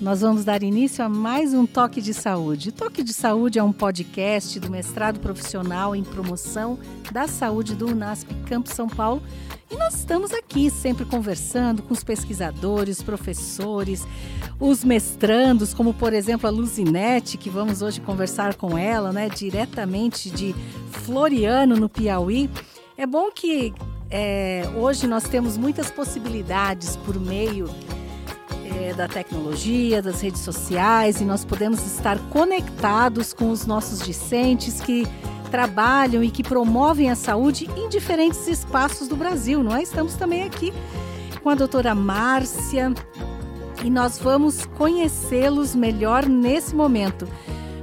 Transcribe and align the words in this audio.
Nós 0.00 0.22
vamos 0.22 0.44
dar 0.44 0.62
início 0.62 1.04
a 1.04 1.08
mais 1.08 1.54
um 1.54 1.66
Toque 1.66 2.00
de 2.00 2.14
Saúde. 2.14 2.72
Toque 2.72 3.04
de 3.04 3.12
Saúde 3.12 3.58
é 3.58 3.62
um 3.62 3.72
podcast 3.72 4.58
do 4.58 4.70
mestrado 4.70 5.20
profissional 5.20 5.94
em 5.94 6.02
promoção 6.02 6.78
da 7.12 7.28
saúde 7.28 7.74
do 7.74 7.86
UNASP 7.86 8.34
Campo 8.46 8.68
São 8.68 8.88
Paulo. 8.88 9.22
E 9.70 9.76
nós 9.76 9.94
estamos 9.94 10.32
aqui 10.32 10.70
sempre 10.70 11.04
conversando 11.04 11.82
com 11.82 11.94
os 11.94 12.02
pesquisadores, 12.02 13.02
professores, 13.02 14.06
os 14.58 14.82
mestrandos, 14.82 15.72
como 15.72 15.94
por 15.94 16.12
exemplo 16.12 16.48
a 16.48 16.50
Luzinete, 16.50 17.36
que 17.36 17.50
vamos 17.50 17.82
hoje 17.82 18.00
conversar 18.00 18.54
com 18.54 18.76
ela, 18.76 19.12
né, 19.12 19.28
diretamente 19.28 20.30
de 20.30 20.54
Floriano, 20.90 21.76
no 21.76 21.88
Piauí. 21.88 22.50
É 22.96 23.06
bom 23.06 23.30
que 23.30 23.72
é, 24.10 24.68
hoje 24.74 25.06
nós 25.06 25.24
temos 25.24 25.56
muitas 25.56 25.90
possibilidades 25.90 26.96
por 26.96 27.20
meio 27.20 27.70
é, 28.76 28.92
da 28.94 29.08
tecnologia, 29.08 30.00
das 30.00 30.20
redes 30.20 30.40
sociais, 30.40 31.20
e 31.20 31.24
nós 31.24 31.44
podemos 31.44 31.84
estar 31.86 32.18
conectados 32.30 33.32
com 33.32 33.50
os 33.50 33.66
nossos 33.66 34.00
discentes 34.00 34.80
que 34.80 35.06
trabalham 35.50 36.22
e 36.22 36.30
que 36.30 36.42
promovem 36.42 37.10
a 37.10 37.16
saúde 37.16 37.68
em 37.76 37.88
diferentes 37.88 38.46
espaços 38.46 39.08
do 39.08 39.16
Brasil, 39.16 39.62
não 39.62 39.74
é? 39.74 39.82
Estamos 39.82 40.14
também 40.14 40.42
aqui 40.44 40.72
com 41.42 41.50
a 41.50 41.54
doutora 41.54 41.94
Márcia 41.94 42.92
e 43.82 43.90
nós 43.90 44.18
vamos 44.18 44.66
conhecê-los 44.76 45.74
melhor 45.74 46.26
nesse 46.26 46.74
momento. 46.74 47.26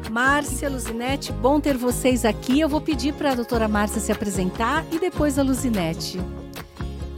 Márcia, 0.10 0.70
Luzinete, 0.70 1.32
bom 1.34 1.60
ter 1.60 1.76
vocês 1.76 2.24
aqui. 2.24 2.60
Eu 2.60 2.70
vou 2.70 2.80
pedir 2.80 3.14
para 3.14 3.32
a 3.32 3.36
doutora 3.36 3.68
Márcia 3.68 4.00
se 4.00 4.12
apresentar 4.12 4.86
e 4.92 5.00
depois 5.00 5.38
a 5.38 5.44
Luzinete. 5.44 6.20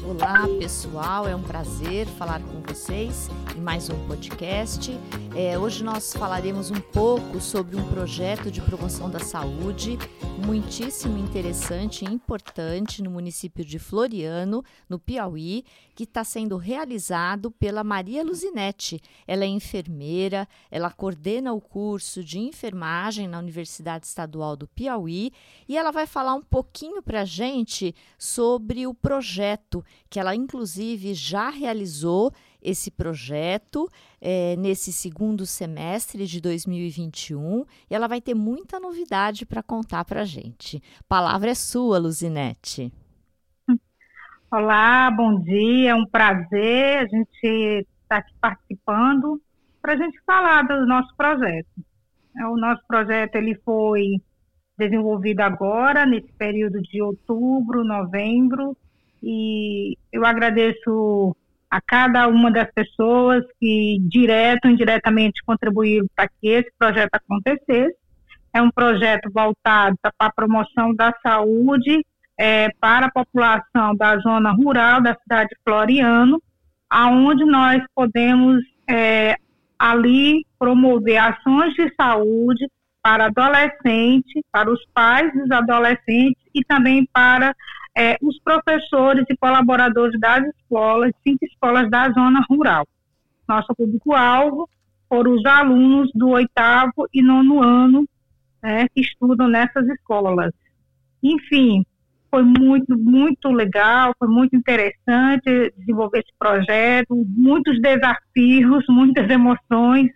Olá, 0.03 0.47
pessoal, 0.59 1.27
é 1.27 1.35
um 1.35 1.43
prazer 1.43 2.07
falar 2.07 2.41
com 2.41 2.61
vocês 2.61 3.29
mais 3.59 3.89
um 3.89 4.07
podcast. 4.07 4.91
É, 5.35 5.59
hoje 5.59 5.83
nós 5.83 6.13
falaremos 6.13 6.71
um 6.71 6.79
pouco 6.79 7.41
sobre 7.41 7.75
um 7.75 7.89
projeto 7.89 8.49
de 8.49 8.61
promoção 8.61 9.09
da 9.09 9.19
saúde 9.19 9.97
muitíssimo 10.45 11.17
interessante 11.17 12.05
e 12.05 12.07
importante 12.07 13.03
no 13.03 13.11
município 13.11 13.63
de 13.63 13.77
Floriano, 13.77 14.63
no 14.87 14.97
Piauí, 14.97 15.65
que 15.93 16.03
está 16.03 16.23
sendo 16.23 16.55
realizado 16.57 17.51
pela 17.51 17.83
Maria 17.83 18.23
Luzinete. 18.23 19.01
Ela 19.27 19.43
é 19.43 19.47
enfermeira, 19.47 20.47
ela 20.71 20.89
coordena 20.89 21.53
o 21.53 21.59
curso 21.59 22.23
de 22.23 22.39
enfermagem 22.39 23.27
na 23.27 23.37
Universidade 23.37 24.07
Estadual 24.07 24.55
do 24.55 24.67
Piauí 24.67 25.31
e 25.67 25.77
ela 25.77 25.91
vai 25.91 26.07
falar 26.07 26.33
um 26.33 26.41
pouquinho 26.41 27.03
para 27.03 27.21
a 27.21 27.25
gente 27.25 27.93
sobre 28.17 28.87
o 28.87 28.93
projeto 28.93 29.83
que 30.09 30.19
ela, 30.19 30.33
inclusive, 30.33 31.13
já 31.13 31.49
realizou 31.49 32.33
esse 32.61 32.91
projeto 32.91 33.89
é, 34.21 34.55
nesse 34.57 34.91
segundo 34.91 35.45
semestre 35.45 36.25
de 36.25 36.41
2021 36.41 37.65
e 37.89 37.95
ela 37.95 38.07
vai 38.07 38.21
ter 38.21 38.33
muita 38.33 38.79
novidade 38.79 39.45
para 39.45 39.63
contar 39.63 40.05
para 40.05 40.21
a 40.21 40.25
gente. 40.25 40.81
Palavra 41.07 41.51
é 41.51 41.55
sua, 41.55 41.97
Luzinete. 41.97 42.91
Olá, 44.51 45.11
bom 45.11 45.39
dia, 45.39 45.91
é 45.91 45.95
um 45.95 46.07
prazer 46.07 46.99
a 46.99 47.05
gente 47.05 47.37
estar 47.43 47.85
tá 48.07 48.17
aqui 48.17 48.33
participando 48.41 49.39
para 49.81 49.93
a 49.93 49.97
gente 49.97 50.19
falar 50.25 50.63
do 50.63 50.85
nosso 50.85 51.15
projeto. 51.15 51.69
É, 52.37 52.45
o 52.47 52.55
nosso 52.55 52.81
projeto 52.87 53.35
ele 53.35 53.55
foi 53.63 54.19
desenvolvido 54.77 55.41
agora, 55.41 56.05
nesse 56.05 56.31
período 56.33 56.81
de 56.81 57.01
outubro, 57.01 57.83
novembro, 57.83 58.75
e 59.21 59.97
eu 60.11 60.25
agradeço 60.25 61.35
a 61.69 61.79
cada 61.79 62.27
uma 62.27 62.51
das 62.51 62.71
pessoas 62.73 63.43
que, 63.59 63.97
direto 64.09 64.65
ou 64.65 64.71
indiretamente, 64.71 65.43
contribuíram 65.45 66.07
para 66.15 66.27
que 66.27 66.47
esse 66.47 66.71
projeto 66.77 67.13
acontecesse. 67.13 67.95
É 68.53 68.61
um 68.61 68.71
projeto 68.71 69.29
voltado 69.31 69.95
para 70.01 70.13
a 70.17 70.31
promoção 70.31 70.95
da 70.95 71.13
saúde 71.21 72.03
é, 72.39 72.69
para 72.79 73.07
a 73.07 73.11
população 73.11 73.95
da 73.95 74.17
zona 74.17 74.51
rural 74.51 75.01
da 75.01 75.15
cidade 75.21 75.49
de 75.49 75.57
Floriano, 75.63 76.41
aonde 76.89 77.45
nós 77.45 77.83
podemos 77.93 78.63
é, 78.89 79.35
ali 79.77 80.45
promover 80.57 81.17
ações 81.17 81.73
de 81.73 81.93
saúde 81.95 82.65
para 83.03 83.25
adolescentes, 83.25 84.41
para 84.51 84.71
os 84.71 84.83
pais 84.93 85.31
dos 85.33 85.51
adolescentes 85.51 86.41
e 86.53 86.63
também 86.63 87.07
para 87.13 87.53
é, 87.99 88.17
os 88.21 88.39
professores 88.39 89.25
e 89.29 89.35
colaboradores 89.35 90.17
das 90.21 90.47
escolas, 90.55 91.11
cinco 91.21 91.43
escolas 91.43 91.89
da 91.89 92.09
zona 92.11 92.41
rural. 92.49 92.87
Nosso 93.45 93.75
público-alvo 93.75 94.69
foram 95.09 95.33
os 95.33 95.45
alunos 95.45 96.09
do 96.15 96.29
oitavo 96.29 97.09
e 97.13 97.21
nono 97.21 97.61
ano 97.61 98.07
né, 98.63 98.87
que 98.95 99.01
estudam 99.01 99.49
nessas 99.49 99.85
escolas. 99.89 100.53
Enfim, 101.21 101.85
foi 102.31 102.43
muito, 102.43 102.97
muito 102.97 103.49
legal, 103.49 104.13
foi 104.17 104.29
muito 104.29 104.55
interessante 104.55 105.73
desenvolver 105.77 106.19
esse 106.19 106.31
projeto, 106.39 107.13
muitos 107.27 107.81
desafios, 107.81 108.85
muitas 108.87 109.29
emoções, 109.29 110.09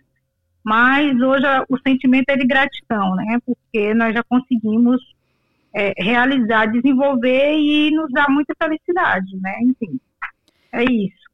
mas 0.64 1.20
hoje 1.20 1.44
o 1.68 1.76
sentimento 1.86 2.30
é 2.30 2.36
de 2.36 2.46
gratidão, 2.46 3.14
né? 3.14 3.38
Porque 3.44 3.92
nós 3.92 4.14
já 4.14 4.22
conseguimos 4.22 5.02
é, 5.74 5.92
realizar, 5.98 6.66
desenvolver 6.66 7.58
e 7.58 7.90
nos 7.90 8.10
dá 8.12 8.26
muita 8.28 8.54
felicidade, 8.56 9.36
né? 9.40 9.58
Enfim, 9.62 10.00
é 10.72 10.84
isso. 10.84 11.24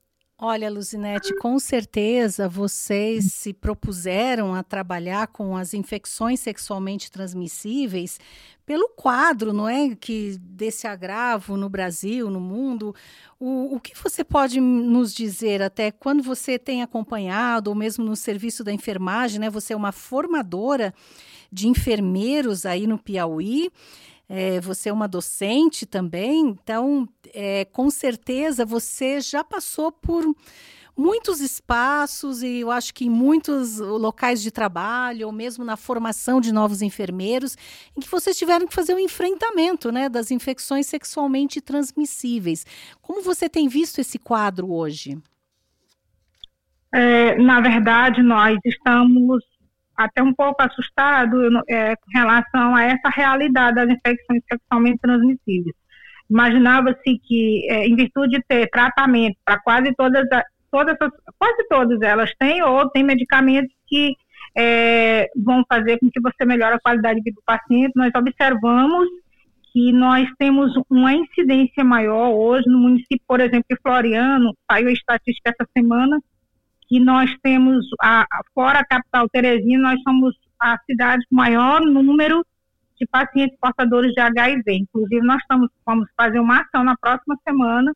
Olha, 0.42 0.70
Luzinete, 0.70 1.36
com 1.36 1.58
certeza 1.58 2.48
vocês 2.48 3.34
se 3.34 3.52
propuseram 3.52 4.54
a 4.54 4.62
trabalhar 4.62 5.26
com 5.26 5.54
as 5.54 5.74
infecções 5.74 6.40
sexualmente 6.40 7.10
transmissíveis 7.10 8.18
pelo 8.64 8.88
quadro, 8.88 9.52
não 9.52 9.68
é, 9.68 9.94
que 9.94 10.38
desse 10.38 10.86
agravo 10.86 11.58
no 11.58 11.68
Brasil, 11.68 12.30
no 12.30 12.40
mundo. 12.40 12.94
O, 13.38 13.74
o 13.74 13.80
que 13.80 13.92
você 14.02 14.24
pode 14.24 14.60
nos 14.60 15.12
dizer 15.12 15.60
até 15.60 15.90
quando 15.90 16.22
você 16.22 16.58
tem 16.58 16.80
acompanhado, 16.80 17.68
ou 17.68 17.76
mesmo 17.76 18.02
no 18.02 18.16
serviço 18.16 18.64
da 18.64 18.72
enfermagem, 18.72 19.40
né? 19.40 19.50
Você 19.50 19.74
é 19.74 19.76
uma 19.76 19.92
formadora 19.92 20.94
de 21.52 21.68
enfermeiros 21.68 22.64
aí 22.64 22.86
no 22.86 22.96
Piauí. 22.96 23.70
É, 24.32 24.60
você 24.60 24.90
é 24.90 24.92
uma 24.92 25.08
docente 25.08 25.84
também, 25.84 26.50
então, 26.50 27.08
é, 27.34 27.64
com 27.64 27.90
certeza, 27.90 28.64
você 28.64 29.20
já 29.20 29.42
passou 29.42 29.90
por 29.90 30.24
muitos 30.96 31.40
espaços 31.40 32.40
e 32.40 32.60
eu 32.60 32.70
acho 32.70 32.94
que 32.94 33.06
em 33.06 33.10
muitos 33.10 33.78
locais 33.78 34.40
de 34.40 34.52
trabalho, 34.52 35.26
ou 35.26 35.32
mesmo 35.32 35.64
na 35.64 35.76
formação 35.76 36.40
de 36.40 36.52
novos 36.52 36.80
enfermeiros, 36.80 37.56
em 37.96 38.00
que 38.00 38.08
vocês 38.08 38.38
tiveram 38.38 38.68
que 38.68 38.74
fazer 38.74 38.92
o 38.92 38.96
um 38.96 39.00
enfrentamento 39.00 39.90
né, 39.90 40.08
das 40.08 40.30
infecções 40.30 40.86
sexualmente 40.86 41.60
transmissíveis. 41.60 42.64
Como 43.02 43.22
você 43.22 43.48
tem 43.48 43.66
visto 43.66 43.98
esse 43.98 44.16
quadro 44.16 44.70
hoje? 44.72 45.18
É, 46.94 47.36
na 47.36 47.60
verdade, 47.60 48.22
nós 48.22 48.56
estamos 48.64 49.42
até 50.04 50.22
um 50.22 50.32
pouco 50.32 50.62
assustado 50.62 51.36
é, 51.68 51.94
com 51.94 52.10
relação 52.14 52.74
a 52.74 52.84
essa 52.84 53.08
realidade 53.10 53.76
das 53.76 53.90
infecções 53.90 54.42
sexualmente 54.50 54.98
transmissíveis. 54.98 55.74
Imaginava-se 56.28 57.18
que, 57.24 57.66
é, 57.70 57.86
em 57.86 57.94
virtude 57.94 58.38
de 58.38 58.44
ter 58.48 58.68
tratamento 58.70 59.36
para 59.44 59.60
quase 59.60 59.92
todas, 59.94 60.26
todas 60.70 60.96
quase 61.38 61.68
todas 61.68 62.00
elas 62.00 62.32
têm, 62.38 62.62
ou 62.62 62.88
tem 62.88 63.04
medicamentos 63.04 63.74
que 63.86 64.14
é, 64.56 65.28
vão 65.36 65.62
fazer 65.68 65.98
com 65.98 66.10
que 66.10 66.20
você 66.20 66.44
melhore 66.46 66.76
a 66.76 66.80
qualidade 66.80 67.16
de 67.16 67.24
vida 67.24 67.36
do 67.36 67.44
paciente, 67.44 67.92
nós 67.94 68.10
observamos 68.16 69.08
que 69.72 69.92
nós 69.92 70.26
temos 70.38 70.72
uma 70.88 71.12
incidência 71.12 71.84
maior 71.84 72.30
hoje 72.30 72.68
no 72.68 72.78
município, 72.78 73.22
por 73.26 73.40
exemplo, 73.40 73.66
de 73.70 73.76
Floriano, 73.80 74.52
saiu 74.70 74.88
a 74.88 74.92
estatística 74.92 75.50
essa 75.50 75.68
semana, 75.76 76.18
que 76.90 76.98
nós 76.98 77.30
temos, 77.40 77.86
a, 78.02 78.26
fora 78.52 78.80
a 78.80 78.84
capital 78.84 79.28
Teresina, 79.28 79.92
nós 79.92 80.02
somos 80.02 80.34
a 80.58 80.76
cidade 80.84 81.24
com 81.30 81.36
maior 81.36 81.80
número 81.82 82.44
de 83.00 83.06
pacientes 83.06 83.56
portadores 83.60 84.12
de 84.12 84.20
HIV. 84.20 84.62
Inclusive, 84.66 85.24
nós 85.24 85.40
estamos, 85.40 85.70
vamos 85.86 86.08
fazer 86.16 86.40
uma 86.40 86.60
ação 86.60 86.82
na 86.82 86.96
próxima 86.96 87.38
semana 87.48 87.92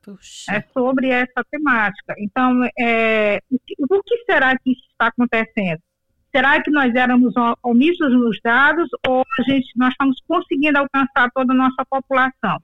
é, 0.49 0.63
sobre 0.73 1.09
essa 1.09 1.45
temática. 1.51 2.15
Então, 2.19 2.63
é, 2.79 3.41
o, 3.51 3.59
que, 3.59 3.75
o 3.81 4.03
que 4.03 4.25
será 4.31 4.57
que 4.57 4.71
está 4.71 5.09
acontecendo? 5.09 5.81
Será 6.31 6.63
que 6.63 6.71
nós 6.71 6.95
éramos 6.95 7.35
omissos 7.65 8.13
nos 8.13 8.39
dados 8.43 8.89
ou 9.07 9.25
a 9.39 9.43
gente, 9.43 9.73
nós 9.77 9.91
estamos 9.91 10.17
conseguindo 10.27 10.79
alcançar 10.79 11.31
toda 11.35 11.53
a 11.53 11.57
nossa 11.57 11.85
população? 11.85 12.59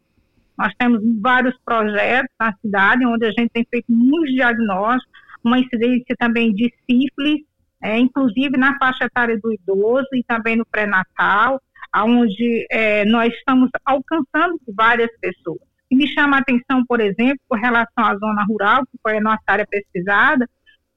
Nós 0.57 0.73
temos 0.79 1.01
vários 1.21 1.57
projetos 1.65 2.31
na 2.39 2.53
cidade 2.55 3.05
onde 3.05 3.27
a 3.27 3.31
gente 3.31 3.51
tem 3.51 3.67
feito 3.69 3.87
muitos 3.89 4.33
diagnósticos, 4.33 5.21
uma 5.45 5.59
incidência 5.59 6.15
também 6.19 6.53
de 6.53 6.73
sífilis, 6.89 7.43
é, 7.83 7.99
inclusive 7.99 8.57
na 8.57 8.77
faixa 8.79 9.05
etária 9.05 9.39
do 9.39 9.53
idoso 9.53 10.09
e 10.13 10.23
também 10.25 10.57
no 10.57 10.67
pré-natal, 10.67 11.61
onde 11.97 12.67
é, 12.71 13.05
nós 13.05 13.33
estamos 13.35 13.71
alcançando 13.85 14.61
várias 14.69 15.11
pessoas. 15.21 15.61
E 15.91 15.97
me 15.97 16.07
chama 16.07 16.37
a 16.37 16.41
atenção, 16.41 16.85
por 16.87 17.01
exemplo, 17.01 17.41
com 17.49 17.57
relação 17.57 18.05
à 18.05 18.17
zona 18.17 18.45
rural, 18.45 18.83
que 18.87 18.99
foi 19.03 19.17
a 19.17 19.21
nossa 19.21 19.43
área 19.49 19.67
pesquisada, 19.69 20.49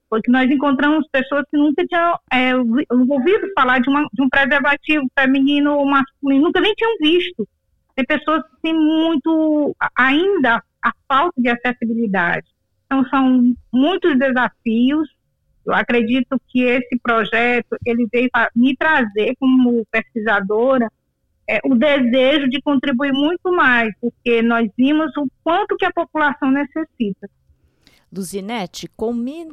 foi 0.08 0.22
que 0.22 0.32
nós 0.32 0.50
encontramos 0.52 1.08
pessoas 1.12 1.44
que 1.50 1.58
nunca 1.58 1.84
tinham 1.88 2.20
é, 2.32 2.56
ouvido 2.56 3.52
falar 3.56 3.80
de, 3.80 3.90
uma, 3.90 4.08
de, 4.14 4.22
um 4.22 4.30
preservativo 4.30 5.08
feminino 5.18 5.76
ou 5.76 5.88
masculino, 5.88 6.44
nunca 6.44 6.62
nem 6.62 6.72
tinham 6.76 6.96
visto. 7.02 7.48
Tem 7.96 8.06
pessoas 8.06 8.44
que 8.44 8.62
têm 8.62 8.76
muito, 8.76 9.76
ainda, 9.96 10.62
a 10.84 10.92
falta 11.08 11.34
de 11.42 11.50
acessibilidade. 11.50 12.46
Então, 12.94 13.10
são 13.10 13.56
muitos 13.72 14.18
desafios. 14.20 15.10
Eu 15.66 15.74
acredito 15.74 16.40
que 16.50 16.62
esse 16.62 17.00
projeto, 17.02 17.76
ele 17.86 18.08
veio 18.12 18.30
me 18.56 18.76
trazer, 18.78 19.36
como 19.40 19.84
pesquisadora, 19.90 20.88
é, 21.50 21.60
o 21.66 21.74
desejo 21.74 22.48
de 22.50 22.62
contribuir 22.62 23.12
muito 23.12 23.52
mais, 23.52 23.92
porque 24.00 24.42
nós 24.42 24.70
vimos 24.78 25.12
o 25.18 25.28
quanto 25.44 25.76
que 25.76 25.86
a 25.86 25.92
população 25.92 26.52
necessita. 26.52 27.28
Luzinete, 28.16 28.88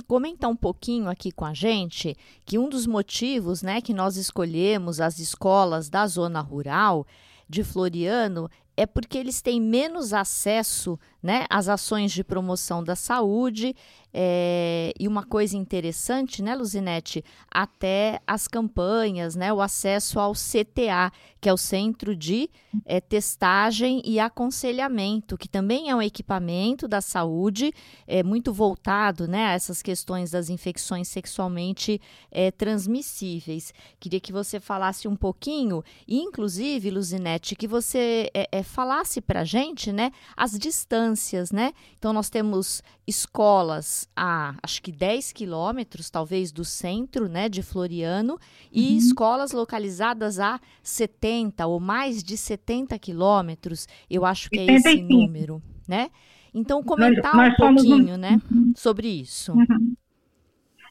comenta 0.06 0.46
um 0.46 0.56
pouquinho 0.56 1.08
aqui 1.08 1.32
com 1.32 1.46
a 1.46 1.54
gente 1.54 2.14
que 2.44 2.58
um 2.58 2.68
dos 2.68 2.86
motivos 2.86 3.62
né, 3.62 3.80
que 3.80 3.94
nós 3.94 4.16
escolhemos 4.16 5.00
as 5.00 5.18
escolas 5.18 5.88
da 5.88 6.06
zona 6.06 6.40
rural 6.40 7.06
de 7.48 7.64
Floriano 7.64 8.50
é 8.76 8.86
porque 8.86 9.18
eles 9.18 9.42
têm 9.42 9.60
menos 9.60 10.14
acesso 10.14 10.98
né, 11.22 11.46
às 11.50 11.68
ações 11.68 12.12
de 12.12 12.24
promoção 12.24 12.82
da 12.82 12.96
saúde 12.96 13.74
é, 14.12 14.92
e 14.98 15.06
uma 15.06 15.24
coisa 15.24 15.56
interessante, 15.56 16.42
né, 16.42 16.54
Luzinete, 16.54 17.24
até 17.50 18.20
as 18.26 18.48
campanhas, 18.48 19.36
né, 19.36 19.52
o 19.52 19.60
acesso 19.60 20.18
ao 20.18 20.32
CTA, 20.32 21.12
que 21.40 21.48
é 21.48 21.52
o 21.52 21.56
Centro 21.56 22.14
de 22.14 22.50
é, 22.84 23.00
Testagem 23.00 24.02
e 24.04 24.18
Aconselhamento, 24.18 25.38
que 25.38 25.48
também 25.48 25.90
é 25.90 25.94
um 25.94 26.02
equipamento 26.02 26.88
da 26.88 27.00
saúde 27.00 27.72
é, 28.06 28.22
muito 28.22 28.52
voltado 28.52 29.28
né, 29.28 29.46
a 29.46 29.52
essas 29.52 29.80
questões 29.80 30.30
das 30.30 30.50
infecções 30.50 31.08
sexualmente 31.08 32.00
é, 32.30 32.50
transmissíveis. 32.50 33.72
Queria 33.98 34.20
que 34.20 34.32
você 34.32 34.58
falasse 34.58 35.06
um 35.06 35.16
pouquinho, 35.16 35.84
e 36.06 36.18
inclusive, 36.18 36.90
Luzinete, 36.90 37.54
que 37.54 37.68
você 37.68 38.30
falasse 38.64 39.20
para 39.20 39.40
a 39.40 39.44
gente 39.44 39.92
né, 39.92 40.10
as 40.36 40.58
distâncias, 40.58 41.09
né? 41.52 41.72
Então, 41.98 42.12
nós 42.12 42.28
temos 42.28 42.82
escolas 43.06 44.08
a 44.14 44.54
acho 44.62 44.82
que 44.82 44.92
10 44.92 45.32
quilômetros, 45.32 46.10
talvez, 46.10 46.52
do 46.52 46.64
centro 46.64 47.28
né, 47.28 47.48
de 47.48 47.62
Floriano, 47.62 48.38
e 48.72 48.90
uhum. 48.90 48.96
escolas 48.96 49.52
localizadas 49.52 50.38
a 50.38 50.60
70 50.82 51.66
ou 51.66 51.80
mais 51.80 52.22
de 52.22 52.36
70 52.36 52.98
quilômetros, 52.98 53.86
eu 54.08 54.24
acho 54.24 54.50
que 54.50 54.58
é 54.58 54.66
esse 54.66 55.02
número, 55.02 55.62
né? 55.88 56.10
Então, 56.52 56.82
comentar 56.82 57.34
nós, 57.34 57.54
nós 57.58 57.70
um 57.70 57.74
pouquinho, 57.74 58.14
um... 58.14 58.18
né, 58.18 58.40
uhum. 58.50 58.72
sobre 58.74 59.08
isso. 59.08 59.52
Uhum. 59.52 59.94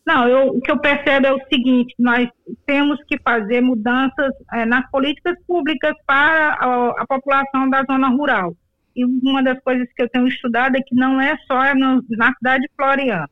Não, 0.10 0.28
eu, 0.28 0.48
o 0.48 0.62
que 0.62 0.72
eu 0.72 0.80
percebo 0.80 1.28
é 1.28 1.34
o 1.34 1.48
seguinte: 1.48 1.94
nós 2.00 2.28
temos 2.66 3.00
que 3.08 3.20
fazer 3.20 3.62
mudanças 3.62 4.34
é, 4.52 4.66
nas 4.66 4.90
políticas 4.90 5.36
públicas 5.46 5.94
para 6.08 6.54
a, 6.54 7.02
a, 7.02 7.06
população 7.08 7.70
da 7.70 7.84
zona 7.84 8.10
rural. 8.10 8.56
E 9.00 9.06
uma 9.06 9.42
das 9.42 9.58
coisas 9.62 9.88
que 9.96 10.04
eu 10.04 10.10
tenho 10.10 10.28
estudado 10.28 10.76
é 10.76 10.82
que 10.82 10.94
não 10.94 11.22
é 11.22 11.38
só 11.48 11.74
no, 11.74 12.04
na 12.10 12.34
cidade 12.34 12.64
de 12.64 12.72
Floriano. 12.76 13.30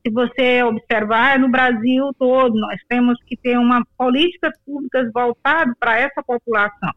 Se 0.00 0.12
você 0.12 0.62
observar, 0.62 1.34
é 1.34 1.38
no 1.38 1.48
Brasil 1.48 2.14
todo, 2.16 2.54
nós 2.54 2.80
temos 2.88 3.20
que 3.24 3.36
ter 3.36 3.58
uma 3.58 3.84
políticas 3.98 4.52
públicas 4.64 5.10
voltadas 5.12 5.74
para 5.80 5.98
essa 5.98 6.22
população. 6.22 6.92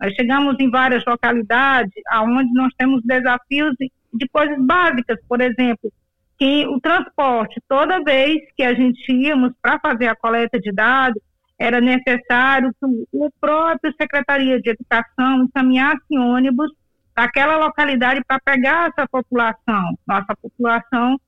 Nós 0.00 0.14
chegamos 0.14 0.54
em 0.60 0.70
várias 0.70 1.04
localidades 1.04 1.92
onde 2.22 2.52
nós 2.52 2.72
temos 2.78 3.02
desafios 3.02 3.74
de, 3.80 3.90
de 4.14 4.28
coisas 4.28 4.64
básicas, 4.64 5.18
por 5.28 5.40
exemplo, 5.40 5.92
que 6.38 6.64
o 6.68 6.80
transporte, 6.80 7.60
toda 7.68 8.02
vez 8.04 8.42
que 8.56 8.62
a 8.62 8.74
gente 8.74 9.12
íamos 9.12 9.52
para 9.60 9.76
fazer 9.80 10.06
a 10.06 10.14
coleta 10.14 10.56
de 10.60 10.70
dados, 10.70 11.20
era 11.58 11.80
necessário 11.80 12.70
que 12.70 12.86
o 13.12 13.28
próprio 13.40 13.92
Secretaria 14.00 14.60
de 14.60 14.70
Educação 14.70 15.42
encaminhasse 15.42 16.16
ônibus 16.16 16.70
daquela 17.14 17.56
localidade 17.56 18.22
para 18.26 18.40
pegar 18.40 18.88
essa 18.88 19.06
população, 19.08 19.98
nossa 20.06 20.34
população 20.40 21.20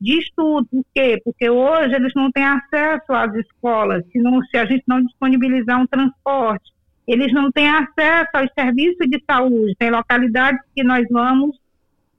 de 0.00 0.18
estudo. 0.18 0.66
Por 0.70 0.84
quê? 0.94 1.20
Porque 1.24 1.48
hoje 1.48 1.94
eles 1.94 2.12
não 2.14 2.30
têm 2.30 2.44
acesso 2.44 3.12
às 3.12 3.34
escolas, 3.34 4.04
se, 4.10 4.18
não, 4.18 4.42
se 4.42 4.56
a 4.56 4.64
gente 4.66 4.84
não 4.86 5.02
disponibilizar 5.02 5.80
um 5.80 5.86
transporte. 5.86 6.72
Eles 7.06 7.32
não 7.32 7.52
têm 7.52 7.68
acesso 7.68 8.30
aos 8.34 8.50
serviços 8.58 9.08
de 9.08 9.22
saúde. 9.24 9.76
Tem 9.78 9.90
localidades 9.90 10.60
que 10.74 10.82
nós 10.82 11.06
vamos 11.10 11.56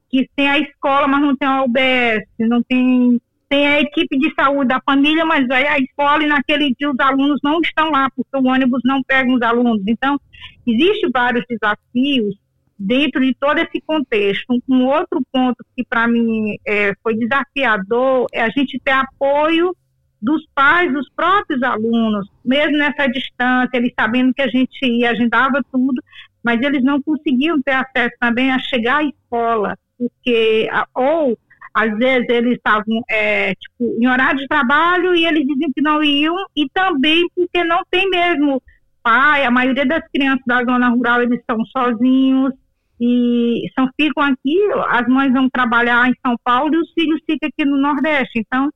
que 0.10 0.30
tem 0.36 0.50
a 0.50 0.60
escola, 0.60 1.08
mas 1.08 1.22
não 1.22 1.36
tem 1.36 1.48
a 1.48 1.64
UBS, 1.64 2.26
não 2.40 2.64
tem 2.64 3.20
tem 3.50 3.66
a 3.66 3.80
equipe 3.80 4.18
de 4.20 4.34
saúde 4.36 4.68
da 4.68 4.82
família, 4.86 5.26
mas 5.26 5.50
aí 5.50 5.66
a 5.66 5.80
escola 5.80 6.22
e 6.22 6.28
naquele 6.28 6.76
dia 6.78 6.92
os 6.92 7.00
alunos 7.00 7.40
não 7.42 7.62
estão 7.62 7.90
lá, 7.92 8.10
porque 8.14 8.36
o 8.36 8.46
ônibus 8.46 8.82
não 8.84 9.02
pega 9.04 9.32
os 9.32 9.42
alunos. 9.42 9.82
Então, 9.88 10.20
existem 10.66 11.10
vários 11.14 11.46
desafios 11.50 12.36
dentro 12.78 13.22
de 13.22 13.36
todo 13.40 13.58
esse 13.60 13.82
contexto. 13.82 14.62
Um 14.70 14.86
outro 14.86 15.22
ponto 15.32 15.58
que 15.76 15.84
para 15.84 16.08
mim 16.08 16.58
é, 16.66 16.94
foi 17.02 17.16
desafiador 17.16 18.28
é 18.34 18.42
a 18.42 18.50
gente 18.50 18.80
ter 18.84 18.92
apoio 18.92 19.76
dos 20.22 20.46
pais, 20.54 20.92
dos 20.92 21.10
próprios 21.16 21.62
alunos, 21.62 22.28
mesmo 22.44 22.78
nessa 22.78 23.08
distância, 23.08 23.78
eles 23.78 23.94
sabendo 23.98 24.34
que 24.34 24.42
a 24.42 24.48
gente 24.48 24.84
ia, 24.84 25.12
agendava 25.12 25.62
tudo, 25.72 26.02
mas 26.44 26.60
eles 26.62 26.84
não 26.84 27.02
conseguiam 27.02 27.62
ter 27.62 27.74
acesso 27.74 28.16
também 28.20 28.52
a 28.52 28.60
chegar 28.60 28.98
à 28.98 29.04
escola, 29.04 29.78
porque, 29.98 30.68
ou 30.96 31.38
às 31.74 31.96
vezes 31.98 32.28
eles 32.30 32.54
estavam 32.54 33.04
é, 33.10 33.54
tipo, 33.54 33.96
em 34.02 34.08
horário 34.08 34.40
de 34.40 34.48
trabalho 34.48 35.16
e 35.16 35.26
eles 35.26 35.46
diziam 35.46 35.72
que 35.72 35.82
não 35.82 36.04
iam, 36.04 36.36
e 36.56 36.68
também 36.70 37.30
porque 37.36 37.64
não 37.64 37.82
tem 37.92 38.10
mesmo 38.10 38.62
pai, 39.04 39.46
a 39.46 39.52
maioria 39.52 39.86
das 39.86 40.04
crianças 40.12 40.44
da 40.46 40.64
zona 40.64 40.90
rural 40.90 41.22
eles 41.22 41.40
estão 41.40 41.64
sozinhos, 41.66 42.52
e 43.00 43.70
são, 43.78 43.88
ficam 43.96 44.24
aqui, 44.24 44.58
as 44.90 45.08
mães 45.08 45.32
vão 45.32 45.50
trabalhar 45.50 46.10
em 46.10 46.16
São 46.26 46.36
Paulo 46.44 46.74
e 46.74 46.80
os 46.80 46.92
filhos 46.94 47.22
ficam 47.26 47.48
aqui 47.48 47.64
no 47.64 47.78
Nordeste. 47.78 48.40
Então, 48.40 48.72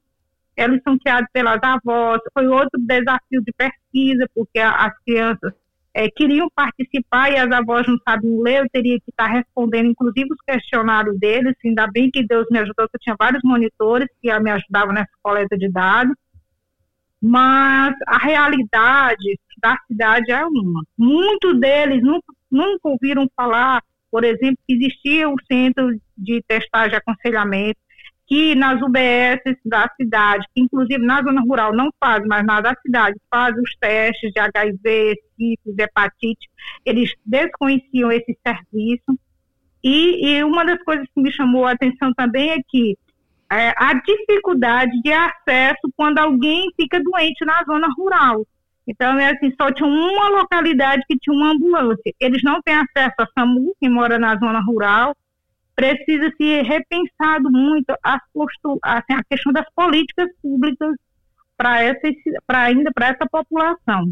eles 0.55 0.81
são 0.83 0.97
criados 0.99 1.27
pelas 1.33 1.59
avós. 1.63 2.19
Foi 2.33 2.47
outro 2.47 2.79
desafio 2.79 3.41
de 3.41 3.51
pesquisa, 3.57 4.29
porque 4.35 4.59
as 4.59 4.93
crianças 5.03 5.53
é, 5.93 6.07
queriam 6.09 6.47
participar 6.55 7.31
e 7.31 7.37
as 7.37 7.51
avós 7.51 7.87
não 7.87 7.97
sabiam 8.07 8.41
ler, 8.41 8.61
eu 8.61 8.69
teria 8.69 8.97
que 8.99 9.09
estar 9.09 9.27
respondendo, 9.27 9.87
inclusive, 9.89 10.27
os 10.31 10.41
questionários 10.45 11.19
deles. 11.19 11.55
Ainda 11.65 11.87
bem 11.87 12.11
que 12.11 12.25
Deus 12.25 12.45
me 12.51 12.59
ajudou, 12.59 12.87
que 12.87 12.95
eu 12.95 13.01
tinha 13.01 13.15
vários 13.17 13.41
monitores 13.43 14.07
que 14.21 14.39
me 14.39 14.51
ajudavam 14.51 14.93
nessa 14.93 15.11
coleta 15.23 15.57
de 15.57 15.69
dados. 15.69 16.15
Mas 17.19 17.95
a 18.07 18.17
realidade 18.17 19.39
da 19.61 19.77
cidade 19.87 20.31
é 20.31 20.45
uma. 20.45 20.83
Muitos 20.97 21.59
deles 21.59 22.01
nunca, 22.03 22.33
nunca 22.49 22.89
ouviram 22.89 23.27
falar 23.35 23.81
por 24.11 24.23
exemplo, 24.23 24.57
existia 24.67 25.29
um 25.29 25.35
centro 25.49 25.89
de 26.17 26.43
testagem 26.47 26.93
e 26.93 26.97
aconselhamento, 26.97 27.79
que 28.27 28.55
nas 28.55 28.81
UBS 28.81 29.41
da 29.65 29.89
cidade, 29.99 30.45
que 30.53 30.61
inclusive 30.61 31.03
na 31.05 31.21
zona 31.21 31.41
rural 31.41 31.73
não 31.73 31.89
faz, 31.99 32.25
mas 32.25 32.45
na 32.45 32.61
da 32.61 32.73
cidade 32.81 33.19
faz 33.29 33.53
os 33.57 33.75
testes 33.75 34.31
de 34.31 34.39
HIV, 34.39 35.15
sífilis, 35.35 35.77
hepatite, 35.77 36.49
eles 36.85 37.13
desconheciam 37.25 38.11
esse 38.11 38.37
serviço. 38.45 39.19
E, 39.83 40.37
e, 40.37 40.43
uma 40.43 40.63
das 40.63 40.81
coisas 40.83 41.05
que 41.13 41.21
me 41.21 41.31
chamou 41.31 41.65
a 41.65 41.71
atenção 41.71 42.13
também 42.13 42.51
é 42.51 42.57
que 42.67 42.97
é, 43.51 43.73
a 43.75 43.93
dificuldade 43.95 44.91
de 45.01 45.11
acesso 45.11 45.91
quando 45.97 46.19
alguém 46.19 46.71
fica 46.77 47.01
doente 47.03 47.43
na 47.43 47.61
zona 47.63 47.89
rural. 47.97 48.45
Então, 48.87 49.17
é 49.19 49.31
assim, 49.31 49.53
só 49.59 49.71
tinha 49.71 49.87
uma 49.87 50.29
localidade 50.29 51.03
que 51.07 51.17
tinha 51.17 51.35
uma 51.35 51.51
ambulância. 51.51 52.13
Eles 52.19 52.41
não 52.43 52.61
têm 52.61 52.75
acesso 52.75 53.15
a 53.19 53.27
SAMU, 53.37 53.75
que 53.79 53.87
mora 53.87 54.17
na 54.17 54.35
zona 54.37 54.59
rural. 54.59 55.15
Precisa 55.75 56.31
se 56.35 56.61
repensado 56.61 57.49
muito 57.49 57.93
as 58.03 58.21
assim, 58.83 59.13
a 59.13 59.23
questão 59.29 59.53
das 59.53 59.65
políticas 59.75 60.27
públicas 60.41 60.95
para 61.57 62.63
ainda 62.63 62.91
para 62.93 63.07
essa 63.07 63.25
população. 63.29 64.11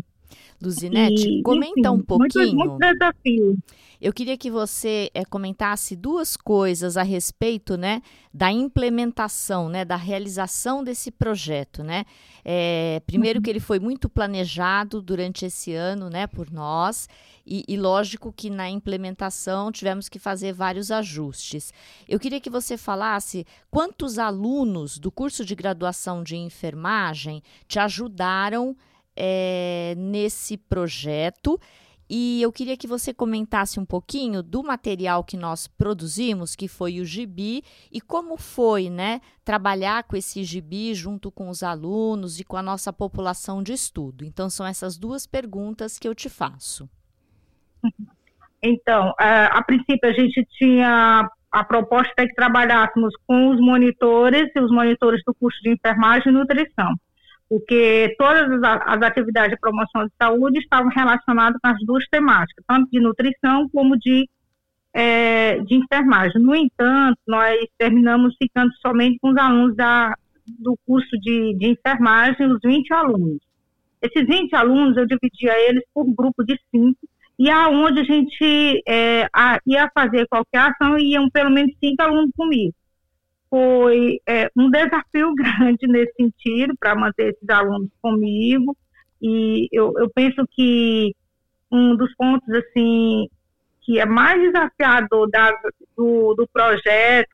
Luzinete, 0.61 1.27
e, 1.27 1.41
comenta 1.43 1.79
enfim, 1.79 1.89
um 1.89 2.01
pouquinho. 2.01 2.55
Muito, 2.55 2.69
muito 2.69 2.77
desafio. 2.79 3.57
Eu 4.01 4.13
queria 4.13 4.37
que 4.37 4.49
você 4.49 5.11
é, 5.13 5.25
comentasse 5.25 5.93
duas 5.93 6.37
coisas 6.37 6.95
a 6.95 7.03
respeito, 7.03 7.75
né, 7.75 8.01
da 8.33 8.49
implementação, 8.49 9.67
né, 9.67 9.83
da 9.83 9.97
realização 9.97 10.81
desse 10.81 11.11
projeto, 11.11 11.83
né. 11.83 12.05
É, 12.45 13.01
primeiro 13.05 13.41
que 13.41 13.49
ele 13.49 13.59
foi 13.59 13.77
muito 13.77 14.07
planejado 14.07 15.01
durante 15.01 15.45
esse 15.45 15.73
ano, 15.73 16.09
né, 16.09 16.27
por 16.27 16.49
nós, 16.49 17.09
e, 17.45 17.65
e, 17.67 17.75
lógico 17.75 18.31
que 18.31 18.49
na 18.49 18.69
implementação 18.69 19.71
tivemos 19.71 20.07
que 20.07 20.19
fazer 20.19 20.53
vários 20.53 20.91
ajustes. 20.91 21.73
Eu 22.07 22.19
queria 22.19 22.39
que 22.39 22.49
você 22.49 22.77
falasse 22.77 23.45
quantos 23.71 24.19
alunos 24.19 24.97
do 24.99 25.11
curso 25.11 25.43
de 25.43 25.55
graduação 25.55 26.23
de 26.23 26.37
enfermagem 26.37 27.41
te 27.67 27.79
ajudaram 27.79 28.77
é, 29.19 29.93
nesse 29.97 30.57
projeto 30.57 31.59
e 32.09 32.41
eu 32.41 32.51
queria 32.51 32.75
que 32.75 32.87
você 32.87 33.13
comentasse 33.13 33.79
um 33.79 33.85
pouquinho 33.85 34.41
do 34.41 34.63
material 34.63 35.23
que 35.23 35.37
nós 35.37 35.67
produzimos, 35.67 36.55
que 36.55 36.67
foi 36.67 36.99
o 36.99 37.05
gibi, 37.05 37.63
e 37.91 38.01
como 38.01 38.35
foi, 38.35 38.89
né, 38.89 39.21
trabalhar 39.45 40.03
com 40.05 40.17
esse 40.17 40.43
gibi 40.43 40.95
junto 40.95 41.31
com 41.31 41.49
os 41.49 41.61
alunos 41.61 42.39
e 42.39 42.43
com 42.43 42.57
a 42.57 42.63
nossa 42.63 42.91
população 42.91 43.61
de 43.61 43.73
estudo. 43.73 44.25
Então, 44.25 44.49
são 44.49 44.65
essas 44.65 44.97
duas 44.97 45.27
perguntas 45.27 45.99
que 45.99 46.07
eu 46.07 46.15
te 46.15 46.29
faço. 46.29 46.89
Então, 48.61 49.13
a, 49.19 49.59
a 49.59 49.63
princípio 49.63 50.09
a 50.09 50.11
gente 50.11 50.43
tinha 50.57 51.29
a 51.51 51.63
proposta 51.63 52.13
é 52.17 52.27
que 52.27 52.33
trabalhássemos 52.33 53.13
com 53.27 53.51
os 53.51 53.59
monitores 53.61 54.49
e 54.55 54.59
os 54.59 54.71
monitores 54.71 55.21
do 55.25 55.33
curso 55.33 55.57
de 55.61 55.71
enfermagem 55.71 56.31
e 56.31 56.35
nutrição 56.35 56.95
porque 57.49 58.15
todas 58.17 58.61
as 58.63 59.01
atividades 59.01 59.51
de 59.51 59.59
promoção 59.59 60.05
de 60.05 60.11
saúde 60.21 60.59
estavam 60.59 60.89
relacionadas 60.89 61.59
com 61.59 61.67
as 61.67 61.83
duas 61.83 62.07
temáticas, 62.07 62.63
tanto 62.67 62.87
de 62.91 62.99
nutrição 62.99 63.67
como 63.69 63.97
de, 63.97 64.29
é, 64.93 65.59
de 65.61 65.75
enfermagem. 65.75 66.39
No 66.39 66.55
entanto, 66.55 67.17
nós 67.27 67.57
terminamos 67.75 68.35
ficando 68.37 68.71
somente 68.75 69.17
com 69.19 69.31
os 69.31 69.37
alunos 69.37 69.75
da, 69.75 70.15
do 70.59 70.77
curso 70.85 71.09
de, 71.19 71.55
de 71.55 71.71
enfermagem, 71.71 72.45
os 72.51 72.59
20 72.63 72.93
alunos. 72.93 73.39
Esses 73.99 74.27
20 74.27 74.55
alunos, 74.55 74.95
eu 74.95 75.07
dividia 75.07 75.53
eles 75.67 75.83
por 75.91 76.05
grupo 76.05 76.43
de 76.45 76.55
cinco, 76.69 76.99
e 77.37 77.49
aonde 77.49 78.01
a 78.01 78.03
gente 78.03 78.83
é, 78.87 79.27
a, 79.33 79.59
ia 79.65 79.89
fazer 79.93 80.27
qualquer 80.27 80.59
ação, 80.59 80.99
iam 80.99 81.29
pelo 81.31 81.49
menos 81.49 81.73
cinco 81.81 82.03
alunos 82.03 82.31
comigo 82.37 82.73
foi 83.49 84.19
é, 84.27 84.49
um 84.55 84.69
desafio 84.69 85.33
grande 85.35 85.87
nesse 85.87 86.13
sentido 86.13 86.75
para 86.79 86.95
manter 86.95 87.33
esses 87.33 87.49
alunos 87.49 87.89
comigo 88.01 88.75
e 89.21 89.67
eu, 89.71 89.93
eu 89.97 90.09
penso 90.13 90.45
que 90.51 91.15
um 91.71 91.95
dos 91.95 92.13
pontos 92.15 92.47
assim 92.49 93.27
que 93.81 93.99
é 93.99 94.05
mais 94.05 94.39
desafiador 94.41 95.29
da, 95.29 95.51
do, 95.97 96.35
do 96.35 96.47
projeto 96.53 97.29